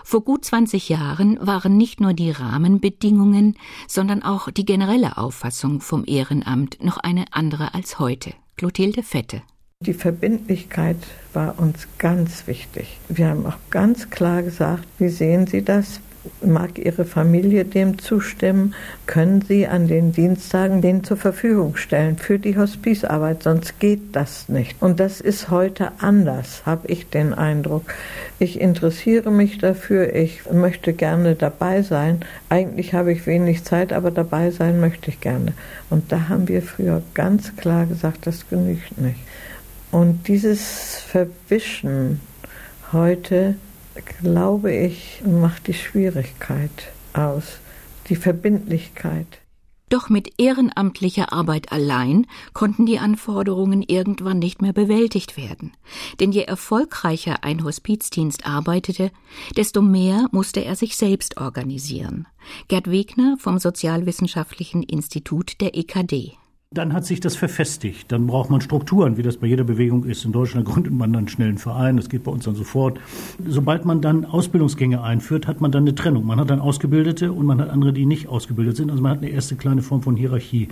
Vor 0.02 0.22
gut 0.22 0.46
20 0.46 0.88
Jahren 0.88 1.46
waren 1.46 1.76
nicht 1.76 2.00
nur 2.00 2.14
die 2.14 2.30
Rahmenbedingungen, 2.30 3.58
sondern 3.86 4.22
auch 4.22 4.50
die 4.50 4.64
generelle 4.64 5.18
Auffassung 5.18 5.82
vom 5.82 6.04
Ehrenamt 6.06 6.82
noch 6.82 6.96
eine 6.96 7.26
andere 7.32 7.74
als 7.74 7.98
heute. 7.98 8.32
Clotilde 8.56 9.02
Fette. 9.02 9.42
Die 9.80 9.92
Verbindlichkeit 9.92 10.96
war 11.34 11.58
uns 11.58 11.86
ganz 11.98 12.46
wichtig. 12.46 12.98
Wir 13.10 13.28
haben 13.28 13.44
auch 13.44 13.58
ganz 13.70 14.08
klar 14.08 14.42
gesagt, 14.42 14.84
wie 14.98 15.10
sehen 15.10 15.46
Sie 15.46 15.60
das? 15.62 16.00
Mag 16.40 16.78
Ihre 16.78 17.04
Familie 17.04 17.66
dem 17.66 17.98
zustimmen? 17.98 18.74
Können 19.04 19.42
Sie 19.42 19.66
an 19.66 19.86
den 19.86 20.12
Dienstagen 20.12 20.80
den 20.80 21.04
zur 21.04 21.18
Verfügung 21.18 21.76
stellen 21.76 22.16
für 22.16 22.38
die 22.38 22.56
Hospizarbeit? 22.56 23.42
Sonst 23.42 23.78
geht 23.78 24.16
das 24.16 24.48
nicht. 24.48 24.80
Und 24.80 24.98
das 24.98 25.20
ist 25.20 25.50
heute 25.50 25.92
anders, 25.98 26.64
habe 26.64 26.88
ich 26.88 27.10
den 27.10 27.34
Eindruck. 27.34 27.84
Ich 28.38 28.58
interessiere 28.58 29.30
mich 29.30 29.58
dafür, 29.58 30.14
ich 30.14 30.50
möchte 30.50 30.94
gerne 30.94 31.34
dabei 31.34 31.82
sein. 31.82 32.20
Eigentlich 32.48 32.94
habe 32.94 33.12
ich 33.12 33.26
wenig 33.26 33.62
Zeit, 33.64 33.92
aber 33.92 34.10
dabei 34.10 34.50
sein 34.50 34.80
möchte 34.80 35.10
ich 35.10 35.20
gerne. 35.20 35.52
Und 35.90 36.10
da 36.10 36.30
haben 36.30 36.48
wir 36.48 36.62
früher 36.62 37.02
ganz 37.12 37.54
klar 37.56 37.84
gesagt, 37.84 38.26
das 38.26 38.48
genügt 38.48 38.98
nicht. 38.98 39.20
Und 39.90 40.28
dieses 40.28 40.96
Verwischen 41.06 42.20
heute, 42.92 43.56
glaube 44.20 44.74
ich, 44.74 45.22
macht 45.24 45.66
die 45.66 45.74
Schwierigkeit 45.74 46.92
aus, 47.12 47.58
die 48.08 48.16
Verbindlichkeit. 48.16 49.26
Doch 49.88 50.08
mit 50.08 50.32
ehrenamtlicher 50.38 51.32
Arbeit 51.32 51.70
allein 51.70 52.26
konnten 52.52 52.86
die 52.86 52.98
Anforderungen 52.98 53.82
irgendwann 53.82 54.40
nicht 54.40 54.60
mehr 54.60 54.72
bewältigt 54.72 55.36
werden. 55.36 55.72
Denn 56.18 56.32
je 56.32 56.42
erfolgreicher 56.42 57.44
ein 57.44 57.62
Hospizdienst 57.62 58.46
arbeitete, 58.46 59.12
desto 59.56 59.82
mehr 59.82 60.26
musste 60.32 60.64
er 60.64 60.74
sich 60.74 60.96
selbst 60.96 61.36
organisieren. 61.36 62.26
Gerd 62.66 62.90
Wegner 62.90 63.36
vom 63.38 63.58
Sozialwissenschaftlichen 63.58 64.82
Institut 64.82 65.60
der 65.60 65.76
EKD. 65.76 66.36
Dann 66.74 66.92
hat 66.94 67.06
sich 67.06 67.20
das 67.20 67.36
verfestigt. 67.36 68.10
Dann 68.10 68.26
braucht 68.26 68.50
man 68.50 68.60
Strukturen, 68.60 69.16
wie 69.16 69.22
das 69.22 69.36
bei 69.36 69.46
jeder 69.46 69.62
Bewegung 69.62 70.02
ist. 70.02 70.24
In 70.24 70.32
Deutschland 70.32 70.66
gründet 70.66 70.92
man 70.92 71.12
dann 71.12 71.28
schnell 71.28 71.50
einen 71.50 71.58
Verein, 71.58 71.96
das 71.96 72.08
geht 72.08 72.24
bei 72.24 72.32
uns 72.32 72.44
dann 72.44 72.56
sofort. 72.56 72.98
Sobald 73.46 73.84
man 73.84 74.00
dann 74.00 74.24
Ausbildungsgänge 74.24 75.00
einführt, 75.00 75.46
hat 75.46 75.60
man 75.60 75.70
dann 75.70 75.84
eine 75.84 75.94
Trennung. 75.94 76.26
Man 76.26 76.40
hat 76.40 76.50
dann 76.50 76.58
Ausgebildete 76.58 77.30
und 77.30 77.46
man 77.46 77.60
hat 77.60 77.70
andere, 77.70 77.92
die 77.92 78.04
nicht 78.04 78.26
ausgebildet 78.26 78.76
sind. 78.76 78.90
Also 78.90 79.00
man 79.00 79.12
hat 79.12 79.18
eine 79.18 79.30
erste 79.30 79.54
kleine 79.54 79.80
Form 79.80 80.02
von 80.02 80.16
Hierarchie. 80.16 80.66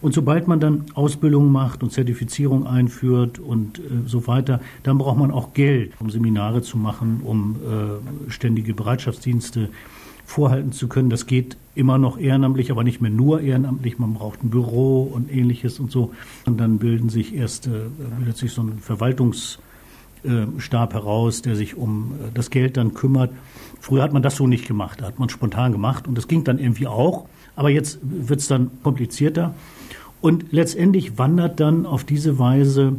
Und 0.00 0.14
sobald 0.14 0.48
man 0.48 0.60
dann 0.60 0.86
Ausbildung 0.94 1.52
macht 1.52 1.82
und 1.82 1.90
Zertifizierung 1.92 2.66
einführt 2.66 3.38
und 3.38 3.80
äh, 3.80 3.82
so 4.06 4.26
weiter, 4.26 4.60
dann 4.82 4.96
braucht 4.96 5.18
man 5.18 5.30
auch 5.30 5.52
Geld, 5.52 5.92
um 6.00 6.08
Seminare 6.08 6.62
zu 6.62 6.78
machen, 6.78 7.20
um 7.22 7.56
äh, 7.56 8.30
ständige 8.30 8.72
Bereitschaftsdienste 8.72 9.68
vorhalten 10.24 10.72
zu 10.72 10.88
können. 10.88 11.10
Das 11.10 11.26
geht 11.26 11.56
immer 11.74 11.98
noch 11.98 12.18
ehrenamtlich, 12.18 12.70
aber 12.70 12.84
nicht 12.84 13.00
mehr 13.00 13.10
nur 13.10 13.40
ehrenamtlich. 13.40 13.98
Man 13.98 14.14
braucht 14.14 14.42
ein 14.42 14.50
Büro 14.50 15.02
und 15.02 15.32
ähnliches 15.32 15.80
und 15.80 15.90
so. 15.90 16.12
Und 16.46 16.58
dann 16.58 16.78
bilden 16.78 17.08
sich 17.08 17.34
erst, 17.34 17.66
äh, 17.66 17.70
bildet 18.18 18.36
sich 18.36 18.52
so 18.52 18.62
ein 18.62 18.78
Verwaltungsstab 18.78 20.94
heraus, 20.94 21.42
der 21.42 21.56
sich 21.56 21.76
um 21.76 22.12
äh, 22.12 22.30
das 22.32 22.50
Geld 22.50 22.76
dann 22.76 22.94
kümmert. 22.94 23.32
Früher 23.80 24.02
hat 24.02 24.12
man 24.12 24.22
das 24.22 24.36
so 24.36 24.46
nicht 24.46 24.66
gemacht, 24.66 25.00
da 25.00 25.06
hat 25.06 25.18
man 25.18 25.28
spontan 25.28 25.72
gemacht 25.72 26.08
und 26.08 26.16
das 26.16 26.28
ging 26.28 26.44
dann 26.44 26.58
irgendwie 26.58 26.86
auch. 26.86 27.26
Aber 27.56 27.70
jetzt 27.70 27.98
wird 28.02 28.40
es 28.40 28.48
dann 28.48 28.70
komplizierter. 28.82 29.54
Und 30.20 30.52
letztendlich 30.52 31.18
wandert 31.18 31.60
dann 31.60 31.84
auf 31.84 32.04
diese 32.04 32.38
Weise 32.38 32.96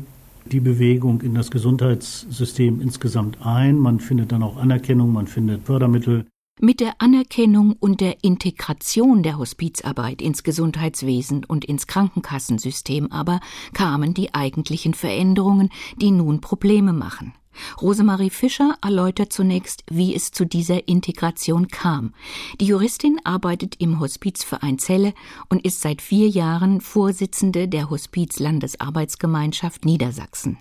die 0.52 0.60
Bewegung 0.60 1.22
in 1.22 1.34
das 1.34 1.50
Gesundheitssystem 1.50 2.82
insgesamt 2.82 3.44
ein. 3.44 3.80
Man 3.80 4.00
findet 4.00 4.32
dann 4.32 4.44
auch 4.44 4.58
Anerkennung, 4.58 5.12
man 5.12 5.28
findet 5.28 5.64
Fördermittel. 5.64 6.26
Mit 6.62 6.80
der 6.80 7.02
Anerkennung 7.02 7.76
und 7.82 8.00
der 8.00 8.24
Integration 8.24 9.24
der 9.24 9.38
Hospizarbeit 9.38 10.22
ins 10.22 10.42
Gesundheitswesen 10.42 11.44
und 11.44 11.66
ins 11.66 11.86
Krankenkassensystem 11.86 13.12
aber 13.12 13.42
kamen 13.74 14.14
die 14.14 14.34
eigentlichen 14.34 14.94
Veränderungen, 14.94 15.70
die 15.98 16.12
nun 16.12 16.40
Probleme 16.40 16.94
machen. 16.94 17.34
Rosemarie 17.82 18.30
Fischer 18.30 18.78
erläutert 18.82 19.34
zunächst, 19.34 19.84
wie 19.92 20.16
es 20.16 20.32
zu 20.32 20.46
dieser 20.46 20.88
Integration 20.88 21.68
kam. 21.68 22.14
Die 22.62 22.68
Juristin 22.68 23.20
arbeitet 23.26 23.76
im 23.80 24.00
Hospizverein 24.00 24.80
Celle 24.80 25.14
und 25.50 25.66
ist 25.66 25.82
seit 25.82 26.02
vier 26.02 26.30
Jahren 26.30 26.80
Vorsitzende 26.80 27.68
der 27.68 27.90
Hospizlandesarbeitsgemeinschaft 27.90 29.84
Niedersachsen. 29.84 30.58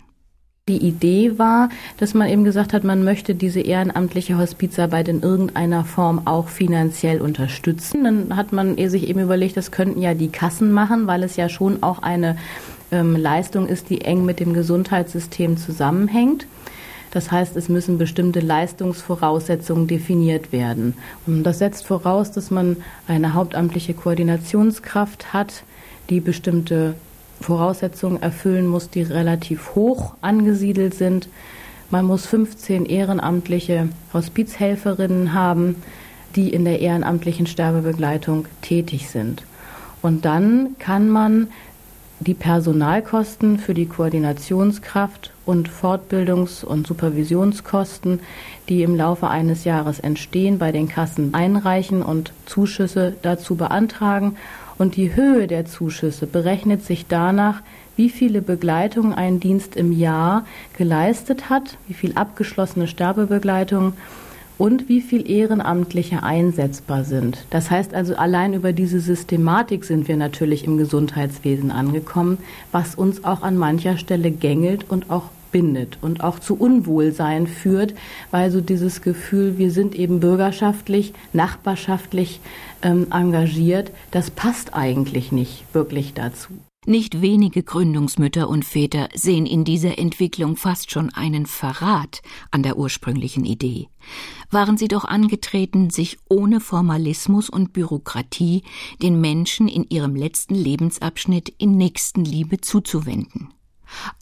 Die 0.67 0.79
Idee 0.79 1.39
war, 1.39 1.69
dass 1.99 2.15
man 2.15 2.27
eben 2.27 2.43
gesagt 2.43 2.73
hat, 2.73 2.85
man 2.85 3.05
möchte 3.05 3.35
diese 3.35 3.61
ehrenamtliche 3.61 4.39
Hospizarbeit 4.39 5.09
in 5.09 5.21
irgendeiner 5.21 5.85
Form 5.85 6.27
auch 6.27 6.49
finanziell 6.49 7.21
unterstützen. 7.21 8.05
Dann 8.05 8.35
hat 8.35 8.55
man 8.55 8.79
sich 8.89 9.07
eben 9.07 9.21
überlegt, 9.21 9.59
das 9.59 9.73
könnten 9.73 10.01
ja 10.01 10.15
die 10.15 10.31
Kassen 10.31 10.73
machen, 10.73 11.07
weil 11.07 11.23
es 11.23 11.37
ja 11.37 11.51
schon 11.51 11.83
auch 11.83 12.01
eine 12.01 12.39
ähm, 12.91 13.15
Leistung 13.15 13.69
ist, 13.69 13.91
die 13.91 14.01
eng 14.07 14.25
mit 14.25 14.41
dem 14.41 14.55
Gesundheitssystem 14.55 15.59
zusammenhängt. 15.59 16.47
Das 17.11 17.31
heißt, 17.31 17.57
es 17.57 17.69
müssen 17.69 17.99
bestimmte 17.99 18.41
Leistungsvoraussetzungen 18.41 19.87
definiert 19.87 20.51
werden. 20.51 20.95
Und 21.27 21.43
das 21.43 21.59
setzt 21.59 21.87
voraus, 21.87 22.33
dass 22.33 22.51
man 22.51 22.79
eine 23.07 23.35
hauptamtliche 23.35 23.93
Koordinationskraft 23.93 25.35
hat, 25.35 25.63
die 26.09 26.21
bestimmte 26.21 26.95
Voraussetzungen 27.41 28.23
erfüllen 28.23 28.67
muss, 28.67 28.91
die 28.91 29.03
relativ 29.03 29.75
hoch 29.75 30.15
angesiedelt 30.21 30.95
sind. 30.95 31.29
Man 31.91 32.07
muss 32.07 32.27
15 32.27 32.87
ehrenamtliche 32.87 33.89
Hospizhelferinnen 34.13 35.35
haben, 35.35 35.77
die 36.37 36.53
in 36.53 36.65
der 36.65 36.81
ehrenamtlichen 36.81 37.47
Sterbebegleitung 37.47 38.47
tätig 38.63 39.11
sind. 39.11 39.43
Und 40.03 40.25
dann 40.25 40.77
kann 40.79 41.09
man 41.09 41.49
die 42.21 42.35
Personalkosten 42.35 43.59
für 43.59 43.75
die 43.75 43.87
Koordinationskraft 43.87 45.33
und 45.47 45.69
Fortbildungs- 45.69 46.65
und 46.65 46.87
Supervisionskosten, 46.87 48.21
die 48.69 48.83
im 48.83 48.97
Laufe 48.97 49.29
eines 49.29 49.65
Jahres 49.65 50.01
entstehen, 50.01 50.59
bei 50.59 50.73
den 50.73 50.89
Kassen 50.89 51.35
einreichen 51.35 52.03
und 52.03 52.33
Zuschüsse 52.47 53.15
dazu 53.23 53.57
beantragen 53.57 54.37
und 54.79 54.97
die 54.97 55.15
Höhe 55.15 55.47
der 55.47 55.67
Zuschüsse 55.67 56.27
berechnet 56.27 56.85
sich 56.85 57.07
danach, 57.07 57.63
wie 57.97 58.11
viele 58.11 58.43
Begleitungen 58.43 59.13
ein 59.13 59.41
Dienst 59.41 59.77
im 59.77 59.93
Jahr 59.93 60.45
geleistet 60.77 61.49
hat, 61.49 61.79
wie 61.87 61.95
viel 61.95 62.15
abgeschlossene 62.15 62.89
Sterbebegleitungen 62.89 63.95
und 64.59 64.89
wie 64.89 65.01
viel 65.01 65.29
Ehrenamtliche 65.29 66.23
einsetzbar 66.23 67.05
sind. 67.05 67.45
Das 67.51 67.71
heißt 67.71 67.95
also, 67.95 68.17
allein 68.17 68.55
über 68.55 68.73
diese 68.73 69.01
Systematik 69.01 69.85
sind 69.85 70.07
wir 70.09 70.17
natürlich 70.17 70.65
im 70.65 70.77
Gesundheitswesen 70.77 71.71
angekommen, 71.71 72.39
was 72.73 72.95
uns 72.95 73.25
auch 73.25 73.43
an 73.43 73.57
mancher 73.57 73.97
Stelle 73.97 74.31
gängelt 74.31 74.89
und 74.89 75.11
auch 75.11 75.25
bindet 75.55 75.99
und 76.03 76.25
auch 76.25 76.41
zu 76.41 76.57
Unwohlsein 76.57 77.47
führt, 77.47 77.95
weil 78.33 78.51
so 78.51 78.61
dieses 78.61 79.03
Gefühl, 79.03 79.57
wir 79.57 79.71
sind 79.71 79.95
eben 79.95 80.19
bürgerschaftlich, 80.19 81.15
nachbarschaftlich 81.33 82.41
ähm, 82.83 83.07
engagiert, 83.13 83.93
das 84.11 84.33
passt 84.33 84.75
eigentlich 84.75 85.31
nicht 85.31 85.65
wirklich 85.73 86.13
dazu. 86.13 86.49
Nicht 86.87 87.23
wenige 87.23 87.63
Gründungsmütter 87.63 88.49
und 88.49 88.65
Väter 88.65 89.09
sehen 89.15 89.47
in 89.47 89.63
dieser 89.63 89.97
Entwicklung 89.97 90.57
fast 90.57 90.91
schon 90.91 91.09
einen 91.11 91.47
Verrat 91.47 92.21
an 92.51 92.65
der 92.65 92.77
ursprünglichen 92.77 93.45
Idee. 93.45 93.87
Waren 94.51 94.77
sie 94.77 94.89
doch 94.89 95.05
angetreten, 95.05 95.89
sich 95.89 96.19
ohne 96.29 96.59
Formalismus 96.59 97.49
und 97.49 97.73
Bürokratie 97.73 98.65
den 99.01 99.21
Menschen 99.21 99.69
in 99.69 99.87
ihrem 99.89 100.17
letzten 100.17 100.57
Lebensabschnitt 100.57 101.49
in 101.59 101.77
Nächstenliebe 101.77 102.61
zuzuwenden. 102.61 103.55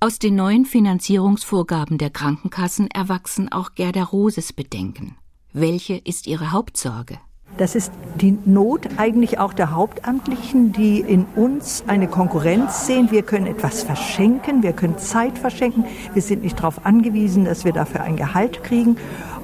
Aus 0.01 0.19
den 0.19 0.37
neuen 0.37 0.65
Finanzierungsvorgaben 0.65 1.99
der 1.99 2.11
Krankenkassen 2.11 2.91
erwachsen 2.91 3.51
auch 3.51 3.75
Gerda 3.75 4.03
Roses 4.05 4.53
Bedenken. 4.53 5.17
Welche 5.53 5.95
ist 5.95 6.27
ihre 6.27 6.53
Hauptsorge? 6.53 7.19
Das 7.59 7.75
ist 7.75 7.93
die 8.19 8.39
Not 8.47 8.89
eigentlich 8.97 9.39
auch 9.39 9.53
der 9.53 9.73
Hauptamtlichen, 9.73 10.73
die 10.73 11.01
in 11.01 11.27
uns 11.37 11.85
eine 11.87 12.09
Konkurrenz 12.09 12.87
sehen. 12.87 13.11
Wir 13.11 13.23
können 13.23 13.47
etwas 13.47 13.83
verschenken, 13.83 14.63
wir 14.63 14.73
können 14.73 14.97
Zeit 14.97 15.39
verschenken. 15.39 15.85
Wir 16.15 16.23
sind 16.23 16.43
nicht 16.43 16.59
darauf 16.59 16.87
angewiesen, 16.87 17.45
dass 17.45 17.67
wir 17.67 17.73
dafür 17.73 18.01
ein 18.03 18.17
Gehalt 18.17 18.65
kriegen. 18.65 18.97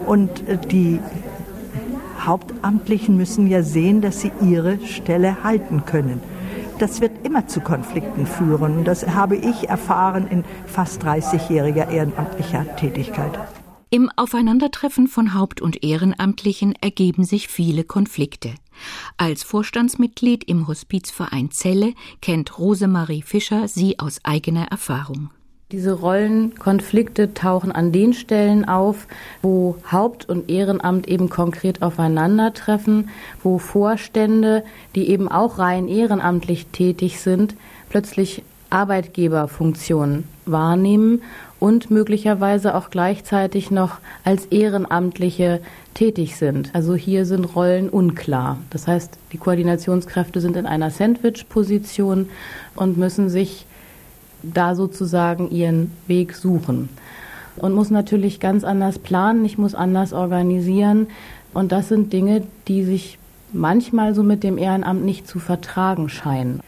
Und 0.07 0.49
äh, 0.49 0.57
die 0.57 1.01
Hauptamtlichen 2.21 3.17
müssen 3.17 3.47
ja 3.47 3.63
sehen, 3.63 4.01
dass 4.01 4.21
sie 4.23 4.33
ihre 4.41 4.85
Stelle 4.87 5.45
halten 5.45 5.85
können 5.85 6.23
das 6.79 7.01
wird 7.01 7.27
immer 7.27 7.47
zu 7.47 7.61
Konflikten 7.61 8.27
führen. 8.27 8.85
Das 8.85 9.07
habe 9.09 9.37
ich 9.37 9.69
erfahren 9.69 10.27
in 10.29 10.45
fast 10.67 11.03
30-jähriger 11.05 11.91
ehrenamtlicher 11.91 12.77
Tätigkeit. 12.77 13.39
Im 13.91 14.11
Aufeinandertreffen 14.17 15.09
von 15.09 15.33
Haupt- 15.33 15.63
und 15.63 15.83
Ehrenamtlichen 15.83 16.75
ergeben 16.75 17.25
sich 17.25 17.49
viele 17.49 17.85
Konflikte. 17.85 18.55
Als 19.17 19.43
Vorstandsmitglied 19.43 20.45
im 20.45 20.69
Hospizverein 20.69 21.51
Celle 21.51 21.95
kennt 22.21 22.59
Rosemarie 22.59 23.23
Fischer 23.23 23.67
sie 23.67 23.99
aus 23.99 24.21
eigener 24.25 24.67
Erfahrung. 24.67 25.31
Diese 25.71 25.93
Rollenkonflikte 25.93 27.35
tauchen 27.35 27.73
an 27.73 27.93
den 27.93 28.15
Stellen 28.15 28.67
auf, 28.67 29.07
wo 29.43 29.77
Haupt- 29.93 30.27
und 30.27 30.49
Ehrenamt 30.49 31.07
eben 31.07 31.29
konkret 31.29 31.83
aufeinandertreffen, 31.83 33.11
wo 33.43 33.59
Vorstände, 33.59 34.65
die 34.95 35.11
eben 35.11 35.29
auch 35.31 35.59
rein 35.59 35.87
ehrenamtlich 35.87 36.69
tätig 36.69 37.21
sind, 37.21 37.55
plötzlich 37.91 38.45
Arbeitgeberfunktionen 38.71 40.25
wahrnehmen 40.47 41.21
und 41.61 41.91
möglicherweise 41.91 42.75
auch 42.75 42.89
gleichzeitig 42.89 43.71
noch 43.71 43.99
als 44.25 44.47
Ehrenamtliche 44.47 45.61
tätig 45.93 46.37
sind. 46.37 46.75
Also 46.75 46.95
hier 46.95 47.27
sind 47.27 47.45
Rollen 47.45 47.91
unklar. 47.91 48.57
Das 48.71 48.87
heißt, 48.87 49.19
die 49.33 49.39
Koordinationskräfte 49.39 50.41
sind 50.41 50.57
in 50.57 50.65
einer 50.65 50.91
Sandwich-Position 50.91 52.31
und 52.75 52.97
müssen 52.97 53.29
sich 53.29 53.67
da 54.43 54.75
sozusagen 54.75 55.51
ihren 55.51 55.93
Weg 56.07 56.35
suchen. 56.35 56.89
Und 57.57 57.73
muss 57.73 57.91
natürlich 57.91 58.39
ganz 58.39 58.65
anders 58.65 58.99
planen, 58.99 59.45
ich 59.45 59.59
muss 59.59 59.75
anders 59.75 60.13
organisieren. 60.13 61.09
Und 61.53 61.73
das 61.73 61.89
sind 61.89 62.13
Dinge, 62.13 62.43
die 62.69 62.85
sich 62.85 63.19
manchmal 63.53 64.15
so 64.15 64.23
mit 64.23 64.45
dem 64.45 64.59
Ehrenamt 64.59 65.05
nicht 65.05 65.27
zu 65.27 65.39
vertragen 65.39 66.09
scheinen. 66.09 66.61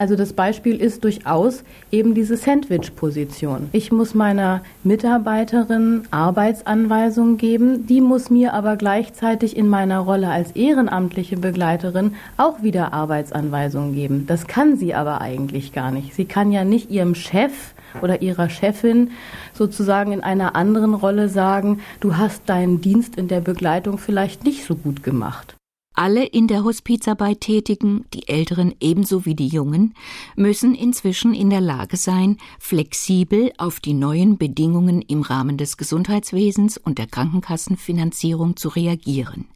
Also 0.00 0.16
das 0.16 0.32
Beispiel 0.32 0.80
ist 0.80 1.04
durchaus 1.04 1.62
eben 1.92 2.14
diese 2.14 2.38
Sandwich-Position. 2.38 3.68
Ich 3.72 3.92
muss 3.92 4.14
meiner 4.14 4.62
Mitarbeiterin 4.82 6.04
Arbeitsanweisungen 6.10 7.36
geben, 7.36 7.86
die 7.86 8.00
muss 8.00 8.30
mir 8.30 8.54
aber 8.54 8.76
gleichzeitig 8.76 9.58
in 9.58 9.68
meiner 9.68 9.98
Rolle 9.98 10.30
als 10.30 10.52
ehrenamtliche 10.52 11.36
Begleiterin 11.36 12.14
auch 12.38 12.62
wieder 12.62 12.94
Arbeitsanweisungen 12.94 13.94
geben. 13.94 14.24
Das 14.26 14.46
kann 14.46 14.78
sie 14.78 14.94
aber 14.94 15.20
eigentlich 15.20 15.74
gar 15.74 15.90
nicht. 15.90 16.14
Sie 16.14 16.24
kann 16.24 16.50
ja 16.50 16.64
nicht 16.64 16.90
ihrem 16.90 17.14
Chef 17.14 17.74
oder 18.00 18.22
ihrer 18.22 18.48
Chefin 18.48 19.10
sozusagen 19.52 20.12
in 20.12 20.22
einer 20.22 20.56
anderen 20.56 20.94
Rolle 20.94 21.28
sagen, 21.28 21.80
du 22.00 22.16
hast 22.16 22.48
deinen 22.48 22.80
Dienst 22.80 23.16
in 23.16 23.28
der 23.28 23.42
Begleitung 23.42 23.98
vielleicht 23.98 24.44
nicht 24.44 24.64
so 24.64 24.76
gut 24.76 25.02
gemacht. 25.02 25.59
Alle 25.94 26.24
in 26.24 26.46
der 26.46 26.62
Hospizarbeit 26.62 27.40
Tätigen, 27.40 28.04
die 28.14 28.28
Älteren 28.28 28.74
ebenso 28.80 29.26
wie 29.26 29.34
die 29.34 29.48
Jungen, 29.48 29.94
müssen 30.36 30.74
inzwischen 30.74 31.34
in 31.34 31.50
der 31.50 31.60
Lage 31.60 31.96
sein, 31.96 32.38
flexibel 32.60 33.52
auf 33.58 33.80
die 33.80 33.92
neuen 33.92 34.38
Bedingungen 34.38 35.02
im 35.02 35.22
Rahmen 35.22 35.56
des 35.56 35.76
Gesundheitswesens 35.76 36.78
und 36.78 36.98
der 36.98 37.08
Krankenkassenfinanzierung 37.08 38.56
zu 38.56 38.68
reagieren. 38.68 39.48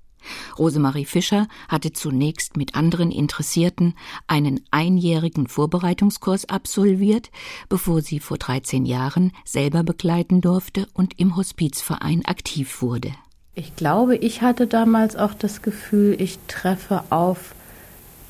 Rosemarie 0.59 1.05
Fischer 1.05 1.47
hatte 1.69 1.93
zunächst 1.93 2.57
mit 2.57 2.75
anderen 2.75 3.11
Interessierten 3.11 3.95
einen 4.27 4.61
einjährigen 4.71 5.47
Vorbereitungskurs 5.47 6.49
absolviert, 6.49 7.31
bevor 7.69 8.03
sie 8.03 8.21
vor 8.21 8.39
13 8.39 8.87
Jahren 8.87 9.33
selber 9.45 9.83
begleiten 9.83 10.41
durfte 10.41 10.89
und 10.95 11.19
im 11.19 11.37
Hospizverein 11.37 12.25
aktiv 12.25 12.83
wurde. 12.83 13.13
Ich 13.57 13.77
glaube, 13.77 14.17
ich 14.17 14.43
hatte 14.43 14.67
damals 14.67 15.15
auch 15.15 15.33
das 15.33 15.63
Gefühl, 15.63 16.21
ich 16.21 16.41
treffe 16.49 17.05
auf 17.11 17.55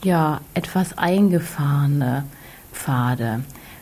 ja 0.02 0.42
etwas 0.52 0.98
eingefahrene 0.98 2.24
Pfade. 2.74 3.40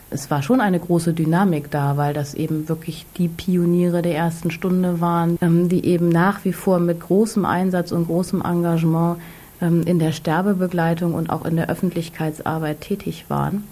Es 0.09 0.31
war 0.31 0.41
schon 0.41 0.61
eine 0.61 0.79
große 0.79 1.11
Dynamik 1.11 1.69
da, 1.69 1.97
weil 1.97 2.13
das 2.13 2.33
eben 2.33 2.69
wirklich 2.69 3.05
die 3.17 3.27
Pioniere 3.27 4.01
der 4.01 4.15
ersten 4.15 4.51
Stunde 4.51 5.01
waren, 5.01 5.37
ähm, 5.41 5.67
die 5.67 5.85
eben 5.85 6.07
nach 6.07 6.45
wie 6.45 6.53
vor 6.53 6.79
mit 6.79 7.01
großem 7.01 7.43
Einsatz 7.43 7.91
und 7.91 8.05
großem 8.05 8.41
Engagement 8.41 9.17
ähm, 9.59 9.83
in 9.83 9.99
der 9.99 10.13
Sterbebegleitung 10.13 11.13
und 11.13 11.29
auch 11.29 11.43
in 11.43 11.57
der 11.57 11.69
Öffentlichkeitsarbeit 11.69 12.79
tätig 12.79 13.25
waren. 13.27 13.65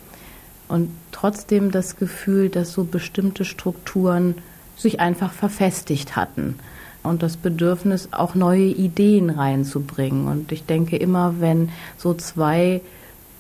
Und 0.68 0.90
trotzdem 1.14 1.72
das 1.72 1.96
Gefühl, 1.96 2.50
dass 2.50 2.74
so 2.74 2.84
bestimmte 2.84 3.46
Strukturen 3.46 4.36
sich 4.76 5.00
einfach 5.00 5.32
verfestigt 5.32 6.18
hatten 6.18 6.56
und 7.04 7.24
das 7.24 7.38
Bedürfnis, 7.38 8.10
auch 8.12 8.36
neue 8.36 8.66
Ideen 8.66 9.30
reinzubringen. 9.30 10.28
Und 10.28 10.52
ich 10.52 10.66
denke 10.66 10.98
immer, 10.98 11.36
wenn 11.40 11.70
so 11.98 12.14
zwei 12.14 12.82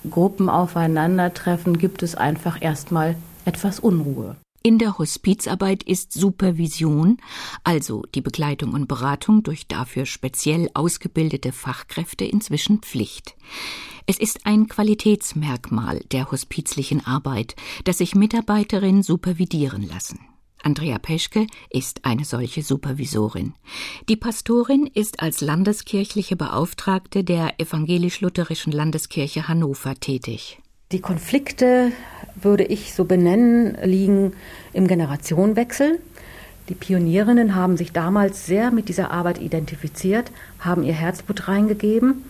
Gruppen 0.09 0.49
aufeinandertreffen, 0.49 1.77
gibt 1.77 2.03
es 2.03 2.15
einfach 2.15 2.61
erstmal 2.61 3.15
etwas 3.45 3.79
Unruhe. 3.79 4.35
In 4.63 4.77
der 4.77 4.99
Hospizarbeit 4.99 5.81
ist 5.81 6.13
Supervision, 6.13 7.17
also 7.63 8.03
die 8.13 8.21
Begleitung 8.21 8.73
und 8.73 8.87
Beratung 8.87 9.41
durch 9.41 9.67
dafür 9.67 10.05
speziell 10.05 10.69
ausgebildete 10.75 11.51
Fachkräfte 11.51 12.25
inzwischen 12.25 12.79
Pflicht. 12.79 13.35
Es 14.05 14.19
ist 14.19 14.45
ein 14.45 14.67
Qualitätsmerkmal 14.67 16.01
der 16.11 16.29
hospizlichen 16.29 17.03
Arbeit, 17.03 17.55
dass 17.85 17.99
sich 17.99 18.13
Mitarbeiterinnen 18.13 19.01
supervidieren 19.01 19.81
lassen. 19.87 20.19
Andrea 20.63 20.99
Peschke 20.99 21.47
ist 21.69 22.05
eine 22.05 22.25
solche 22.25 22.61
Supervisorin. 22.61 23.53
Die 24.09 24.15
Pastorin 24.15 24.87
ist 24.87 25.21
als 25.21 25.41
landeskirchliche 25.41 26.35
Beauftragte 26.35 27.23
der 27.23 27.59
evangelisch-lutherischen 27.59 28.71
Landeskirche 28.71 29.47
Hannover 29.47 29.95
tätig. 29.95 30.59
Die 30.91 30.99
Konflikte, 30.99 31.91
würde 32.35 32.63
ich 32.63 32.93
so 32.93 33.05
benennen, 33.05 33.77
liegen 33.83 34.33
im 34.73 34.87
Generationenwechsel. 34.87 35.99
Die 36.69 36.75
Pionierinnen 36.75 37.55
haben 37.55 37.77
sich 37.77 37.91
damals 37.91 38.45
sehr 38.45 38.71
mit 38.71 38.89
dieser 38.89 39.11
Arbeit 39.11 39.41
identifiziert, 39.41 40.31
haben 40.59 40.83
ihr 40.83 40.93
Herzblut 40.93 41.47
reingegeben. 41.47 42.23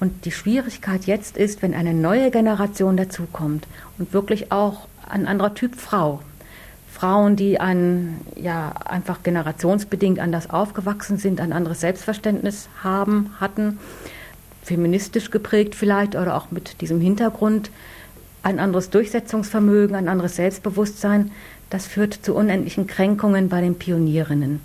Und 0.00 0.24
die 0.24 0.30
Schwierigkeit 0.30 1.06
jetzt 1.06 1.36
ist, 1.36 1.62
wenn 1.62 1.74
eine 1.74 1.94
neue 1.94 2.30
Generation 2.30 2.96
dazukommt 2.96 3.66
und 3.98 4.12
wirklich 4.12 4.52
auch 4.52 4.86
ein 5.08 5.26
anderer 5.26 5.54
Typ 5.54 5.74
Frau, 5.74 6.20
Frauen, 6.92 7.36
die 7.36 7.60
ein, 7.60 8.20
ja, 8.34 8.72
einfach 8.84 9.22
generationsbedingt 9.22 10.18
anders 10.18 10.50
aufgewachsen 10.50 11.18
sind, 11.18 11.40
ein 11.40 11.52
anderes 11.52 11.80
Selbstverständnis 11.80 12.68
haben, 12.82 13.30
hatten, 13.40 13.78
feministisch 14.62 15.30
geprägt 15.30 15.74
vielleicht 15.74 16.14
oder 16.14 16.36
auch 16.36 16.50
mit 16.50 16.80
diesem 16.80 17.00
Hintergrund, 17.00 17.70
ein 18.42 18.58
anderes 18.58 18.90
Durchsetzungsvermögen, 18.90 19.96
ein 19.96 20.08
anderes 20.08 20.36
Selbstbewusstsein, 20.36 21.30
das 21.70 21.86
führt 21.86 22.14
zu 22.14 22.34
unendlichen 22.34 22.86
Kränkungen 22.86 23.48
bei 23.48 23.60
den 23.60 23.76
Pionierinnen, 23.76 24.60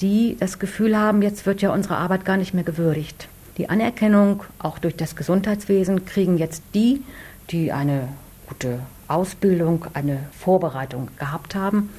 die 0.00 0.36
das 0.38 0.58
Gefühl 0.58 0.96
haben, 0.96 1.22
jetzt 1.22 1.46
wird 1.46 1.60
ja 1.62 1.72
unsere 1.72 1.96
Arbeit 1.96 2.24
gar 2.24 2.36
nicht 2.36 2.54
mehr 2.54 2.64
gewürdigt. 2.64 3.28
Die 3.56 3.68
Anerkennung, 3.68 4.44
auch 4.58 4.78
durch 4.78 4.94
das 4.94 5.16
Gesundheitswesen, 5.16 6.04
kriegen 6.04 6.38
jetzt 6.38 6.62
die, 6.74 7.02
die 7.50 7.72
eine 7.72 8.08
gute 8.46 8.78
Ausbildung, 9.08 9.86
eine 9.94 10.28
Vorbereitung 10.32 11.08
gehabt 11.18 11.54
haben. 11.54 11.90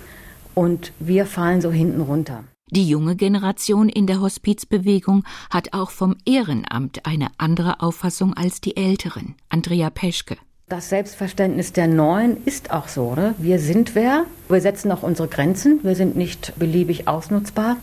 Und 0.55 0.91
wir 0.99 1.25
fallen 1.25 1.61
so 1.61 1.71
hinten 1.71 2.01
runter. 2.01 2.43
Die 2.71 2.87
junge 2.87 3.15
Generation 3.15 3.89
in 3.89 4.05
der 4.05 4.21
Hospizbewegung 4.21 5.23
hat 5.49 5.73
auch 5.73 5.89
vom 5.89 6.15
Ehrenamt 6.25 7.05
eine 7.05 7.29
andere 7.37 7.81
Auffassung 7.81 8.35
als 8.35 8.61
die 8.61 8.77
älteren. 8.77 9.35
Andrea 9.49 9.89
Peschke. 9.89 10.37
Das 10.67 10.89
Selbstverständnis 10.89 11.73
der 11.73 11.87
Neuen 11.87 12.37
ist 12.45 12.69
auch 12.69 12.87
so. 12.87 13.15
Ne? 13.15 13.33
Wir 13.39 13.57
sind 13.57 13.95
wer, 13.95 14.25
wir 14.47 14.61
setzen 14.61 14.91
auch 14.91 15.01
unsere 15.01 15.27
Grenzen, 15.27 15.79
wir 15.81 15.95
sind 15.95 16.15
nicht 16.15 16.53
beliebig 16.59 17.07
ausnutzbar. 17.07 17.77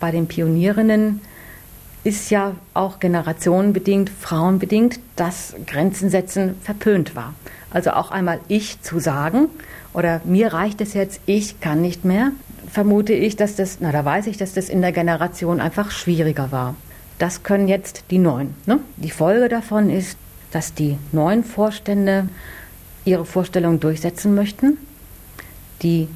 Bei 0.00 0.10
den 0.10 0.26
Pionierinnen 0.26 1.20
ist 2.04 2.30
ja 2.30 2.54
auch 2.74 2.98
generationenbedingt, 2.98 4.10
frauenbedingt, 4.10 5.00
dass 5.16 5.54
Grenzen 5.66 6.10
setzen 6.10 6.54
verpönt 6.62 7.14
war. 7.14 7.34
Also 7.70 7.90
auch 7.90 8.10
einmal 8.10 8.40
ich 8.48 8.80
zu 8.82 8.98
sagen 8.98 9.48
oder 9.92 10.20
mir 10.24 10.52
reicht 10.52 10.80
es 10.80 10.94
jetzt, 10.94 11.20
ich 11.26 11.60
kann 11.60 11.82
nicht 11.82 12.04
mehr, 12.04 12.32
vermute 12.70 13.12
ich, 13.12 13.36
dass 13.36 13.56
das, 13.56 13.78
na 13.80 13.92
da 13.92 14.04
weiß 14.04 14.26
ich, 14.28 14.36
dass 14.36 14.54
das 14.54 14.68
in 14.68 14.80
der 14.80 14.92
Generation 14.92 15.60
einfach 15.60 15.90
schwieriger 15.90 16.52
war. 16.52 16.74
Das 17.18 17.42
können 17.42 17.68
jetzt 17.68 18.04
die 18.10 18.18
Neuen. 18.18 18.54
Ne? 18.66 18.80
Die 18.96 19.10
Folge 19.10 19.48
davon 19.48 19.90
ist, 19.90 20.16
dass 20.52 20.74
die 20.74 20.96
neuen 21.12 21.44
Vorstände 21.44 22.28
ihre 23.04 23.24
Vorstellungen 23.24 23.80
durchsetzen 23.80 24.34
möchten. 24.34 24.78
Die 25.82 26.08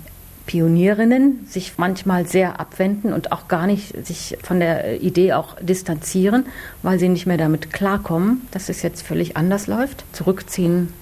Pionierinnen 0.46 1.46
sich 1.46 1.74
manchmal 1.78 2.26
sehr 2.26 2.60
abwenden 2.60 3.12
und 3.12 3.32
auch 3.32 3.48
gar 3.48 3.66
nicht 3.66 4.06
sich 4.06 4.36
von 4.42 4.60
der 4.60 5.00
Idee 5.00 5.32
auch 5.32 5.56
distanzieren, 5.60 6.46
weil 6.82 6.98
sie 6.98 7.08
nicht 7.08 7.26
mehr 7.26 7.38
damit 7.38 7.72
klarkommen, 7.72 8.46
dass 8.50 8.68
es 8.68 8.82
jetzt 8.82 9.02
völlig 9.02 9.36
anders 9.36 9.66
läuft, 9.66 10.04
zurückziehen, 10.12 10.92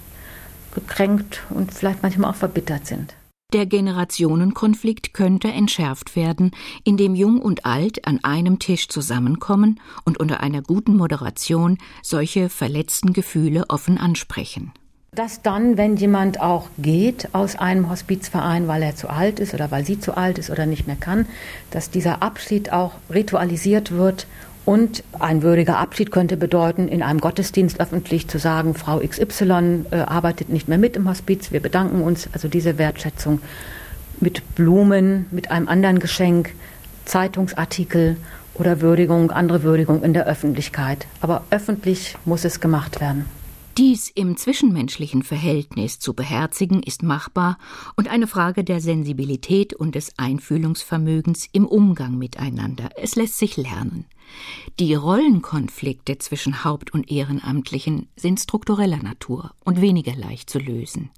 gekränkt 0.73 1.43
und 1.49 1.73
vielleicht 1.73 2.03
manchmal 2.03 2.31
auch 2.31 2.35
verbittert 2.35 2.87
sind. 2.87 3.15
Der 3.53 3.67
Generationenkonflikt 3.67 5.13
könnte 5.13 5.47
entschärft 5.49 6.15
werden, 6.15 6.51
indem 6.83 7.13
Jung 7.13 7.39
und 7.39 7.67
Alt 7.67 8.07
an 8.07 8.19
einem 8.23 8.57
Tisch 8.57 8.87
zusammenkommen 8.87 9.79
und 10.05 10.19
unter 10.19 10.39
einer 10.39 10.63
guten 10.63 10.97
Moderation 10.97 11.77
solche 12.01 12.49
verletzten 12.49 13.13
Gefühle 13.13 13.65
offen 13.69 13.99
ansprechen. 13.99 14.71
Dass 15.15 15.41
dann, 15.43 15.77
wenn 15.77 15.95
jemand 15.95 16.41
auch 16.41 16.69
geht 16.79 17.29
aus 17.33 17.55
einem 17.55 17.89
Hospizverein, 17.89 18.67
weil 18.67 18.81
er 18.81 18.95
zu 18.95 19.09
alt 19.09 19.39
ist 19.39 19.53
oder 19.53 19.69
weil 19.69 19.85
sie 19.85 19.99
zu 19.99 20.17
alt 20.17 20.39
ist 20.39 20.49
oder 20.49 20.65
nicht 20.65 20.87
mehr 20.87 20.95
kann, 20.95 21.27
dass 21.69 21.91
dieser 21.91 22.23
Abschied 22.23 22.73
auch 22.73 22.93
ritualisiert 23.13 23.91
wird 23.91 24.25
und 24.65 25.03
ein 25.19 25.43
würdiger 25.43 25.77
Abschied 25.77 26.09
könnte 26.11 26.37
bedeuten, 26.37 26.87
in 26.87 27.03
einem 27.03 27.19
Gottesdienst 27.19 27.79
öffentlich 27.79 28.27
zu 28.27 28.39
sagen, 28.39 28.73
Frau 28.73 28.99
XY 28.99 29.85
äh, 29.91 29.97
arbeitet 29.97 30.49
nicht 30.49 30.67
mehr 30.67 30.77
mit 30.77 30.95
im 30.95 31.07
Hospiz, 31.07 31.51
wir 31.51 31.59
bedanken 31.59 32.01
uns. 32.01 32.29
Also 32.31 32.47
diese 32.47 32.77
Wertschätzung 32.77 33.39
mit 34.19 34.55
Blumen, 34.55 35.25
mit 35.31 35.51
einem 35.51 35.67
anderen 35.67 35.99
Geschenk, 35.99 36.53
Zeitungsartikel 37.05 38.17
oder 38.55 38.81
Würdigung, 38.81 39.31
andere 39.31 39.63
Würdigung 39.63 40.01
in 40.03 40.13
der 40.13 40.25
Öffentlichkeit. 40.25 41.05
Aber 41.21 41.43
öffentlich 41.49 42.15
muss 42.25 42.45
es 42.45 42.59
gemacht 42.59 43.01
werden. 43.01 43.25
Dies 43.77 44.11
im 44.13 44.37
zwischenmenschlichen 44.37 45.23
Verhältnis 45.23 45.97
zu 45.97 46.13
beherzigen 46.13 46.83
ist 46.83 47.01
machbar 47.01 47.57
und 47.95 48.07
eine 48.07 48.27
Frage 48.27 48.63
der 48.63 48.79
Sensibilität 48.79 49.73
und 49.73 49.95
des 49.95 50.13
Einfühlungsvermögens 50.17 51.49
im 51.53 51.65
Umgang 51.65 52.19
miteinander. 52.19 52.91
Es 52.97 53.15
lässt 53.15 53.39
sich 53.39 53.57
lernen. 53.57 54.05
Die 54.79 54.93
Rollenkonflikte 54.93 56.19
zwischen 56.19 56.63
Haupt- 56.63 56.93
und 56.93 57.11
Ehrenamtlichen 57.11 58.09
sind 58.15 58.39
struktureller 58.39 59.01
Natur 59.01 59.55
und 59.63 59.81
weniger 59.81 60.15
leicht 60.15 60.51
zu 60.51 60.59
lösen. 60.59 61.09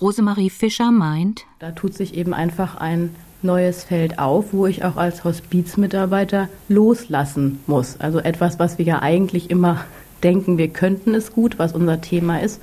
Rosemarie 0.00 0.50
Fischer 0.50 0.90
meint, 0.90 1.46
da 1.60 1.70
tut 1.70 1.94
sich 1.94 2.14
eben 2.14 2.34
einfach 2.34 2.74
ein 2.74 3.14
neues 3.42 3.84
Feld 3.84 4.18
auf, 4.18 4.52
wo 4.52 4.66
ich 4.66 4.84
auch 4.84 4.96
als 4.96 5.22
Hospizmitarbeiter 5.22 6.48
loslassen 6.68 7.60
muss. 7.68 8.00
Also 8.00 8.18
etwas, 8.18 8.58
was 8.58 8.78
wir 8.78 8.84
ja 8.84 9.00
eigentlich 9.00 9.48
immer 9.48 9.84
denken, 10.20 10.58
wir 10.58 10.68
könnten 10.68 11.14
es 11.14 11.32
gut, 11.32 11.58
was 11.58 11.72
unser 11.72 12.00
Thema 12.00 12.40
ist, 12.40 12.60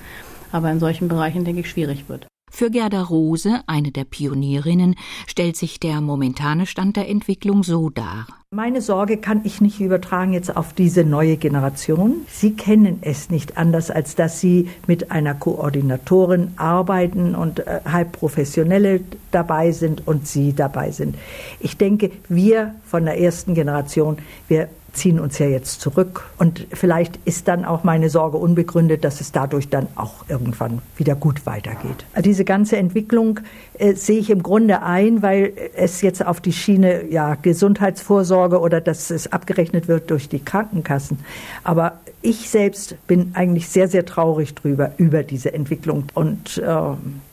aber 0.52 0.72
in 0.72 0.80
solchen 0.80 1.08
Bereichen, 1.08 1.46
denke 1.46 1.62
ich, 1.62 1.70
schwierig 1.70 2.06
wird. 2.08 2.28
Für 2.50 2.72
Gerda 2.72 3.04
Rose, 3.04 3.62
eine 3.68 3.92
der 3.92 4.06
Pionierinnen, 4.06 4.96
stellt 5.28 5.58
sich 5.58 5.80
der 5.80 6.02
momentane 6.02 6.66
Stand 6.66 6.96
der 6.96 7.10
Entwicklung 7.10 7.62
so 7.64 7.90
dar. 7.90 8.26
Meine 8.52 8.82
Sorge 8.82 9.18
kann 9.18 9.42
ich 9.44 9.60
nicht 9.60 9.82
übertragen 9.82 10.32
jetzt 10.32 10.56
auf 10.56 10.72
diese 10.72 11.04
neue 11.04 11.36
Generation. 11.36 12.26
Sie 12.30 12.54
kennen 12.54 13.00
es 13.02 13.30
nicht 13.30 13.58
anders, 13.58 13.92
als 13.92 14.16
dass 14.16 14.40
sie 14.40 14.70
mit 14.88 15.12
einer 15.12 15.34
Koordinatorin 15.34 16.54
arbeiten 16.56 17.36
und 17.36 17.60
äh, 17.60 17.82
halb 17.86 18.14
professionelle 18.14 19.02
dabei 19.32 19.72
sind 19.74 20.08
und 20.08 20.28
sie 20.28 20.54
dabei 20.54 20.92
sind. 20.92 21.16
Ich 21.60 21.76
denke, 21.76 22.10
wir 22.30 22.74
von 22.86 23.04
der 23.04 23.20
ersten 23.20 23.54
Generation, 23.54 24.18
wir 24.48 24.70
ziehen 24.98 25.20
uns 25.20 25.40
ja 25.40 25.48
jetzt 25.48 25.82
zurück. 25.82 26.26
Und 26.38 26.68
vielleicht 26.74 27.20
ist 27.26 27.48
dann 27.48 27.64
auch 27.64 27.84
meine 27.84 28.10
Sorge 28.10 28.38
unbegründet, 28.38 29.04
dass 29.04 29.22
es 29.22 29.32
dadurch 29.32 29.70
dann 29.70 29.88
auch 29.96 30.26
irgendwann 30.28 30.82
wieder 30.98 31.16
gut 31.16 31.46
weitergeht. 31.46 32.06
Diese 32.20 32.44
ganze 32.44 32.78
Entwicklung 32.78 33.40
äh, 33.78 33.94
sehe 33.94 34.20
ich 34.20 34.30
im 34.30 34.44
Grunde 34.44 34.82
ein, 34.82 35.22
weil 35.22 35.54
es 35.76 36.02
jetzt 36.02 36.26
auf 36.26 36.42
die 36.42 36.54
Schiene 36.54 37.06
ja, 37.10 37.36
Gesundheitsvorsorge 37.36 38.60
oder 38.60 38.82
dass 38.82 39.10
es 39.10 39.32
abgerechnet 39.32 39.88
wird 39.88 40.10
durch 40.12 40.28
die 40.28 40.40
Krankenkassen. 40.40 41.20
Aber 41.64 42.00
ich 42.22 42.50
selbst 42.50 42.96
bin 43.08 43.32
eigentlich 43.34 43.70
sehr, 43.70 43.88
sehr 43.88 44.06
traurig 44.06 44.56
drüber, 44.56 44.92
über 44.98 45.24
diese 45.24 45.54
Entwicklung. 45.54 46.06
Und 46.14 46.58
äh, 46.58 46.80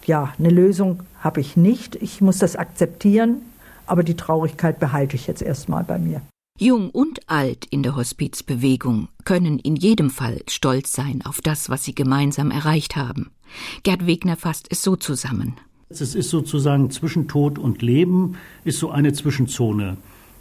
ja, 0.05 0.33
eine 0.39 0.51
Lösung 0.51 1.01
habe 1.21 1.41
ich 1.41 1.57
nicht. 1.57 1.97
Ich 1.97 2.21
muss 2.21 2.39
das 2.39 2.55
akzeptieren, 2.57 3.43
aber 3.87 4.03
die 4.03 4.17
Traurigkeit 4.17 4.79
behalte 4.79 5.17
ich 5.17 5.27
jetzt 5.27 5.43
erstmal 5.43 5.85
bei 5.85 5.99
mir. 5.99 6.21
Jung 6.61 6.91
und 6.91 7.29
alt 7.29 7.65
in 7.65 7.83
der 7.83 7.97
Hospizbewegung 7.97 9.09
können 9.25 9.59
in 9.59 9.75
jedem 9.75 10.09
Fall 10.09 10.41
stolz 10.49 10.93
sein 10.93 11.21
auf 11.25 11.41
das, 11.41 11.69
was 11.69 11.83
sie 11.83 11.97
gemeinsam 11.97 12.53
erreicht 12.53 12.95
haben. 12.95 13.33
Gerd 13.83 14.07
Wegner 14.07 14.37
fasst 14.37 14.69
es 14.71 14.81
so 14.81 14.95
zusammen. 14.95 15.55
Es 15.89 16.01
ist 16.01 16.31
sozusagen 16.31 16.93
zwischen 16.93 17.27
Tod 17.27 17.59
und 17.59 17.83
Leben, 17.83 18.37
ist 18.63 18.79
so 18.79 18.91
eine 18.91 19.13
Zwischenzone 19.13 19.97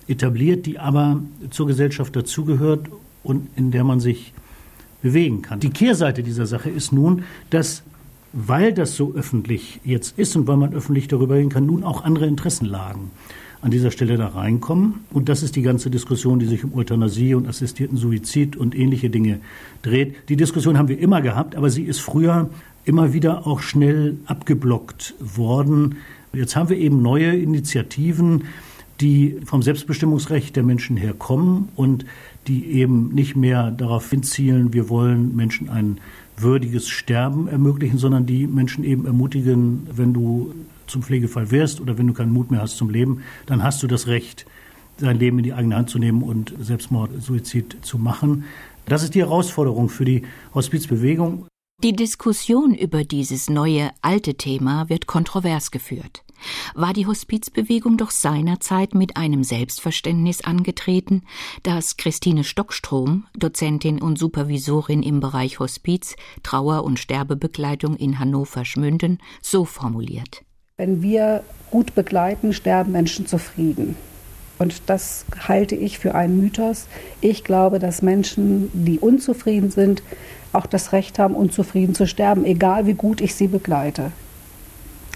etabliert, 0.07 0.67
die 0.67 0.77
aber 0.77 1.19
zur 1.49 1.65
Gesellschaft 1.65 2.15
dazugehört 2.15 2.89
und 3.23 3.49
in 3.55 3.71
der 3.71 3.83
man 3.83 3.99
sich 3.99 4.33
bewegen 5.01 5.41
kann. 5.41 5.61
Die 5.61 5.71
Kehrseite 5.71 6.21
dieser 6.21 6.45
Sache 6.45 6.69
ist 6.69 6.93
nun, 6.93 7.23
dass 7.49 7.81
weil 8.33 8.71
das 8.71 8.95
so 8.95 9.13
öffentlich 9.15 9.79
jetzt 9.83 10.19
ist 10.19 10.35
und 10.35 10.45
weil 10.45 10.57
man 10.57 10.75
öffentlich 10.75 11.07
darüber 11.07 11.35
reden 11.35 11.49
kann, 11.49 11.65
nun 11.65 11.83
auch 11.83 12.03
andere 12.03 12.27
Interessen 12.27 12.65
lagen 12.65 13.09
an 13.63 13.71
dieser 13.71 13.91
Stelle 13.91 14.17
da 14.17 14.27
reinkommen. 14.27 15.05
Und 15.11 15.29
das 15.29 15.41
ist 15.41 15.55
die 15.55 15.61
ganze 15.61 15.89
Diskussion, 15.89 16.37
die 16.37 16.45
sich 16.45 16.65
um 16.65 16.75
Euthanasie 16.75 17.33
und 17.33 17.47
assistierten 17.47 17.97
Suizid 17.97 18.57
und 18.57 18.75
ähnliche 18.75 19.09
Dinge 19.09 19.39
dreht. 19.81 20.15
Die 20.27 20.35
Diskussion 20.35 20.77
haben 20.77 20.89
wir 20.89 20.99
immer 20.99 21.21
gehabt, 21.21 21.55
aber 21.55 21.69
sie 21.69 21.83
ist 21.83 22.01
früher 22.01 22.49
immer 22.83 23.13
wieder 23.13 23.47
auch 23.47 23.61
schnell 23.61 24.17
abgeblockt 24.25 25.15
worden. 25.19 25.95
Jetzt 26.33 26.57
haben 26.57 26.67
wir 26.67 26.77
eben 26.77 27.01
neue 27.01 27.37
Initiativen, 27.37 28.43
die 28.99 29.37
vom 29.45 29.63
Selbstbestimmungsrecht 29.63 30.55
der 30.57 30.63
Menschen 30.63 30.97
herkommen 30.97 31.69
und 31.77 32.05
die 32.47 32.65
eben 32.65 33.13
nicht 33.13 33.37
mehr 33.37 33.71
darauf 33.71 34.09
hinzielen, 34.09 34.73
wir 34.73 34.89
wollen 34.89 35.37
Menschen 35.37 35.69
ein 35.69 35.99
würdiges 36.35 36.89
Sterben 36.89 37.47
ermöglichen, 37.47 37.97
sondern 37.97 38.25
die 38.25 38.45
Menschen 38.45 38.83
eben 38.83 39.05
ermutigen, 39.05 39.87
wenn 39.95 40.13
du 40.13 40.53
zum 40.93 41.03
Pflegefall 41.03 41.51
wirst 41.51 41.81
oder 41.81 41.97
wenn 41.97 42.07
du 42.07 42.13
keinen 42.13 42.31
Mut 42.31 42.51
mehr 42.51 42.61
hast 42.61 42.77
zum 42.77 42.89
Leben, 42.89 43.23
dann 43.45 43.63
hast 43.63 43.83
du 43.83 43.87
das 43.87 44.07
Recht, 44.07 44.45
sein 44.97 45.19
Leben 45.19 45.39
in 45.39 45.43
die 45.43 45.53
eigene 45.53 45.75
Hand 45.75 45.89
zu 45.89 45.99
nehmen 45.99 46.23
und 46.23 46.53
Selbstmord, 46.59 47.21
Suizid 47.21 47.77
zu 47.81 47.97
machen. 47.97 48.45
Das 48.85 49.03
ist 49.03 49.15
die 49.15 49.21
Herausforderung 49.21 49.89
für 49.89 50.05
die 50.05 50.23
Hospizbewegung. 50.53 51.47
Die 51.83 51.93
Diskussion 51.93 52.73
über 52.73 53.03
dieses 53.03 53.49
neue 53.49 53.91
alte 54.01 54.35
Thema 54.35 54.87
wird 54.87 55.07
kontrovers 55.07 55.71
geführt. 55.71 56.23
War 56.75 56.93
die 56.93 57.07
Hospizbewegung 57.07 57.97
doch 57.97 58.11
seinerzeit 58.11 58.93
mit 58.93 59.17
einem 59.17 59.43
Selbstverständnis 59.43 60.41
angetreten, 60.41 61.23
das 61.63 61.97
Christine 61.97 62.43
Stockstrom, 62.43 63.25
Dozentin 63.37 64.01
und 64.01 64.17
Supervisorin 64.17 65.03
im 65.03 65.19
Bereich 65.19 65.59
Hospiz, 65.59 66.15
Trauer- 66.43 66.83
und 66.83 66.99
Sterbebegleitung 66.99 67.95
in 67.95 68.19
Hannover-Schmünden, 68.19 69.19
so 69.41 69.65
formuliert. 69.65 70.43
Wenn 70.77 71.03
wir 71.03 71.43
gut 71.69 71.93
begleiten, 71.93 72.51
sterben 72.51 72.91
Menschen 72.93 73.27
zufrieden. 73.27 73.95
Und 74.57 74.89
das 74.89 75.23
halte 75.47 75.75
ich 75.75 75.99
für 75.99 76.15
einen 76.15 76.41
Mythos. 76.41 76.87
Ich 77.21 77.43
glaube, 77.43 77.77
dass 77.77 78.01
Menschen, 78.01 78.71
die 78.73 78.97
unzufrieden 78.97 79.69
sind, 79.69 80.01
auch 80.51 80.65
das 80.65 80.91
Recht 80.91 81.19
haben, 81.19 81.35
unzufrieden 81.35 81.93
zu 81.93 82.07
sterben, 82.07 82.43
egal 82.43 82.87
wie 82.87 82.95
gut 82.95 83.21
ich 83.21 83.35
sie 83.35 83.47
begleite. 83.47 84.11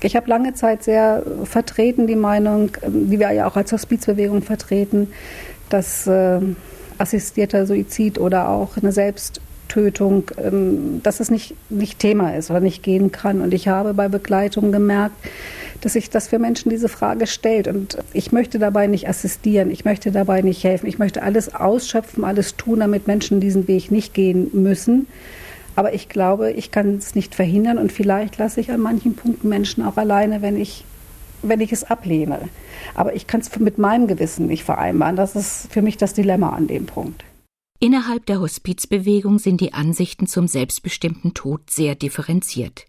Ich 0.04 0.16
habe 0.16 0.30
lange 0.30 0.54
Zeit 0.54 0.84
sehr 0.84 1.24
vertreten 1.46 2.06
die 2.06 2.16
Meinung, 2.16 2.70
die 2.86 3.20
wir 3.20 3.32
ja 3.32 3.48
auch 3.48 3.56
als 3.56 3.72
Hospizbewegung 3.72 4.44
vertreten, 4.44 5.08
dass 5.70 6.06
äh, 6.06 6.40
assistierter 7.00 7.66
Suizid 7.66 8.20
oder 8.20 8.50
auch 8.50 8.78
eine 8.78 8.92
Selbsttötung, 8.92 9.47
ähm, 9.76 11.02
dass 11.04 11.20
es 11.20 11.30
nicht, 11.30 11.56
nicht 11.70 12.00
Thema 12.00 12.36
ist 12.36 12.50
oder 12.50 12.60
nicht 12.60 12.84
gehen 12.84 13.12
kann. 13.12 13.42
Und 13.42 13.54
ich 13.54 13.68
habe 13.68 13.94
bei 13.94 14.08
Begleitung 14.08 14.72
gemerkt, 14.72 15.16
dass 15.82 15.94
sich 15.94 16.10
das 16.10 16.28
für 16.28 16.40
Menschen 16.40 16.70
diese 16.70 16.90
Frage 16.90 17.28
stellt. 17.28 17.68
Und 17.68 17.98
ich 18.14 18.32
möchte 18.32 18.60
dabei 18.60 18.88
nicht 18.88 19.08
assistieren, 19.08 19.72
ich 19.72 19.86
möchte 19.86 20.12
dabei 20.12 20.42
nicht 20.42 20.64
helfen, 20.64 20.88
ich 20.88 21.00
möchte 21.00 21.22
alles 21.22 21.54
ausschöpfen, 21.54 22.24
alles 22.24 22.56
tun, 22.56 22.80
damit 22.80 23.08
Menschen 23.08 23.40
diesen 23.40 23.68
Weg 23.68 23.92
nicht 23.92 24.14
gehen 24.14 24.50
müssen. 24.54 25.08
Aber 25.76 25.94
ich 25.94 26.10
glaube, 26.10 26.52
ich 26.52 26.72
kann 26.72 26.96
es 26.96 27.14
nicht 27.14 27.36
verhindern 27.36 27.78
und 27.78 27.92
vielleicht 27.92 28.38
lasse 28.38 28.60
ich 28.60 28.72
an 28.72 28.80
manchen 28.80 29.16
Punkten 29.16 29.48
Menschen 29.48 29.86
auch 29.86 29.96
alleine, 29.98 30.42
wenn 30.42 30.60
ich, 30.60 30.84
wenn 31.44 31.62
ich 31.62 31.72
es 31.72 31.84
ablehne. 31.84 32.40
Aber 32.96 33.16
ich 33.16 33.28
kann 33.28 33.42
es 33.42 33.60
mit 33.60 33.78
meinem 33.78 34.08
Gewissen 34.08 34.48
nicht 34.48 34.64
vereinbaren. 34.64 35.16
Das 35.16 35.36
ist 35.36 35.72
für 35.72 35.84
mich 35.84 35.98
das 35.98 36.14
Dilemma 36.14 36.50
an 36.50 36.66
dem 36.66 36.88
Punkt. 36.88 37.24
Innerhalb 37.80 38.26
der 38.26 38.40
Hospizbewegung 38.42 39.38
sind 39.38 39.62
die 39.62 39.74
Ansichten 39.74 40.26
zum 40.26 40.48
selbstbestimmten 40.48 41.36
Tod 41.36 41.70
sehr 41.70 41.94
differenziert. 41.94 42.88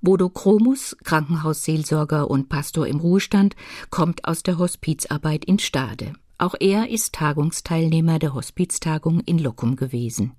Bodo 0.00 0.28
Kromus, 0.28 0.96
Krankenhausseelsorger 1.02 2.30
und 2.30 2.48
Pastor 2.48 2.86
im 2.86 3.00
Ruhestand, 3.00 3.56
kommt 3.90 4.24
aus 4.26 4.44
der 4.44 4.58
Hospizarbeit 4.58 5.44
in 5.44 5.58
Stade. 5.58 6.12
Auch 6.40 6.54
er 6.60 6.88
ist 6.88 7.14
Tagungsteilnehmer 7.14 8.20
der 8.20 8.32
Hospiztagung 8.32 9.18
in 9.22 9.40
Locum 9.40 9.74
gewesen. 9.74 10.34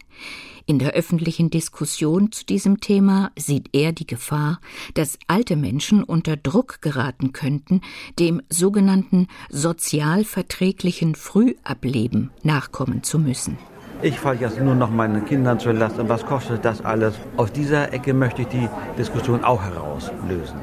In 0.66 0.80
der 0.80 0.94
öffentlichen 0.94 1.50
Diskussion 1.50 2.32
zu 2.32 2.46
diesem 2.46 2.80
Thema 2.80 3.32
sieht 3.38 3.68
er 3.74 3.92
die 3.92 4.08
Gefahr, 4.08 4.62
dass 4.94 5.20
alte 5.28 5.58
Menschen 5.58 6.06
unter 6.06 6.38
Druck 6.38 6.82
geraten 6.82 7.34
könnten, 7.34 7.82
dem 8.18 8.42
sogenannten 8.48 9.28
sozial 9.50 10.24
verträglichen 10.24 11.16
Frühableben 11.16 12.32
nachkommen 12.44 13.04
zu 13.04 13.20
müssen. 13.20 13.58
Ich 14.02 14.18
falle 14.18 14.40
jetzt 14.40 14.62
nur 14.62 14.76
noch 14.76 14.90
meinen 14.90 15.26
Kindern 15.26 15.60
zur 15.60 15.74
Last 15.74 16.00
und 16.00 16.08
was 16.08 16.26
kostet 16.26 16.64
das 16.64 16.84
alles? 16.86 17.16
Aus 17.36 17.52
dieser 17.52 17.92
Ecke 17.92 18.14
möchte 18.14 18.44
ich 18.44 18.48
die 18.48 18.70
Diskussion 18.98 19.44
auch 19.44 19.62
herauslösen. 19.62 20.56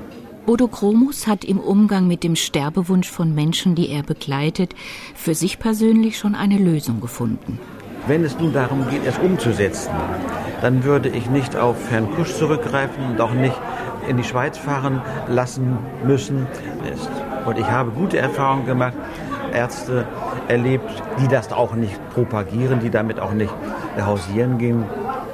Bodo 0.47 0.69
Kromus 0.69 1.27
hat 1.27 1.45
im 1.45 1.61
Umgang 1.61 2.07
mit 2.07 2.25
dem 2.25 2.35
Sterbewunsch 2.35 3.11
von 3.11 3.35
Menschen, 3.35 3.75
die 3.75 3.91
er 3.91 4.03
begleitet, 4.03 4.75
für 5.15 5.35
sich 5.35 5.59
persönlich 5.59 6.17
schon 6.17 6.35
eine 6.35 6.57
Lösung 6.57 7.03
gefunden. 7.03 7.59
Wenn 8.07 8.25
es 8.25 8.39
nun 8.39 8.55
darum 8.55 8.89
geht, 8.89 9.05
es 9.05 9.19
umzusetzen, 9.19 9.91
dann 10.63 10.85
würde 10.85 11.11
ich 11.11 11.29
nicht 11.29 11.57
auf 11.57 11.77
Herrn 11.91 12.11
Kusch 12.13 12.33
zurückgreifen 12.33 13.05
und 13.05 13.21
auch 13.21 13.35
nicht 13.35 13.61
in 14.09 14.17
die 14.17 14.25
Schweiz 14.25 14.57
fahren 14.57 15.03
lassen 15.29 15.77
müssen. 16.07 16.47
Und 17.45 17.59
ich 17.59 17.67
habe 17.67 17.91
gute 17.91 18.17
Erfahrungen 18.17 18.65
gemacht, 18.65 18.95
Ärzte 19.57 20.05
erlebt, 20.49 21.03
die 21.21 21.29
das 21.29 21.53
auch 21.53 21.75
nicht 21.75 21.99
propagieren, 22.11 22.81
die 22.81 22.91
damit 22.91 23.19
auch 23.19 23.33
nicht 23.33 23.53
hausieren 23.99 24.59
gehen, 24.59 24.85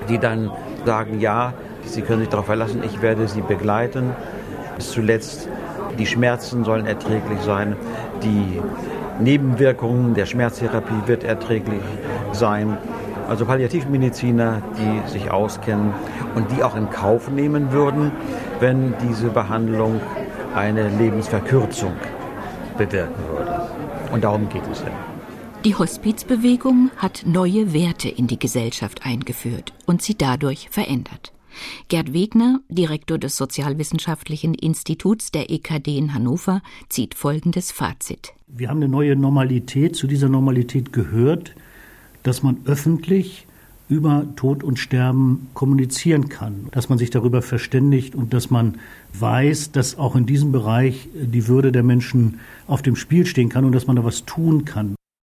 die 0.08 0.18
dann 0.18 0.50
sagen, 0.86 1.20
ja, 1.20 1.52
Sie 1.84 2.02
können 2.02 2.20
sich 2.20 2.28
darauf 2.28 2.46
verlassen, 2.46 2.82
ich 2.84 3.02
werde 3.02 3.26
Sie 3.26 3.40
begleiten 3.40 4.12
bis 4.76 4.92
zuletzt. 4.92 5.48
Die 5.98 6.06
Schmerzen 6.06 6.64
sollen 6.64 6.86
erträglich 6.86 7.40
sein. 7.40 7.76
Die 8.22 8.60
Nebenwirkungen 9.20 10.14
der 10.14 10.26
Schmerztherapie 10.26 11.02
wird 11.06 11.24
erträglich 11.24 11.82
sein. 12.32 12.78
Also 13.28 13.44
Palliativmediziner, 13.44 14.62
die 14.78 15.10
sich 15.10 15.30
auskennen 15.30 15.92
und 16.34 16.50
die 16.52 16.62
auch 16.62 16.76
in 16.76 16.88
Kauf 16.90 17.28
nehmen 17.28 17.72
würden, 17.72 18.12
wenn 18.60 18.94
diese 19.08 19.28
Behandlung 19.28 20.00
eine 20.54 20.88
Lebensverkürzung 20.88 21.92
bewirken 22.78 23.22
würde. 23.28 23.51
Und 24.12 24.24
darum 24.24 24.48
geht 24.50 24.62
es 24.70 24.80
ja. 24.80 24.92
Die 25.64 25.74
Hospizbewegung 25.74 26.90
hat 26.96 27.22
neue 27.24 27.72
Werte 27.72 28.08
in 28.08 28.26
die 28.26 28.38
Gesellschaft 28.38 29.06
eingeführt 29.06 29.72
und 29.86 30.02
sie 30.02 30.16
dadurch 30.16 30.68
verändert. 30.70 31.32
Gerd 31.88 32.12
Wegner, 32.12 32.60
Direktor 32.68 33.18
des 33.18 33.36
Sozialwissenschaftlichen 33.36 34.54
Instituts 34.54 35.30
der 35.30 35.50
EKD 35.50 35.96
in 35.96 36.14
Hannover, 36.14 36.62
zieht 36.88 37.14
folgendes 37.14 37.72
Fazit. 37.72 38.34
Wir 38.48 38.68
haben 38.68 38.78
eine 38.78 38.88
neue 38.88 39.16
Normalität. 39.16 39.96
Zu 39.96 40.06
dieser 40.06 40.28
Normalität 40.28 40.92
gehört, 40.92 41.54
dass 42.22 42.42
man 42.42 42.58
öffentlich 42.66 43.46
über 43.92 44.26
Tod 44.36 44.64
und 44.64 44.78
Sterben 44.78 45.48
kommunizieren 45.52 46.28
kann, 46.28 46.68
dass 46.70 46.88
man 46.88 46.98
sich 46.98 47.10
darüber 47.10 47.42
verständigt 47.42 48.14
und 48.14 48.32
dass 48.32 48.50
man 48.50 48.78
weiß, 49.12 49.72
dass 49.72 49.98
auch 49.98 50.16
in 50.16 50.24
diesem 50.24 50.50
Bereich 50.50 51.08
die 51.14 51.46
Würde 51.46 51.72
der 51.72 51.82
Menschen 51.82 52.40
auf 52.66 52.80
dem 52.80 52.96
Spiel 52.96 53.26
stehen 53.26 53.50
kann 53.50 53.64
und 53.66 53.72
dass 53.72 53.86
man 53.86 53.96
da 53.96 54.04
was 54.04 54.24
tun 54.24 54.64
kann. 54.64 54.94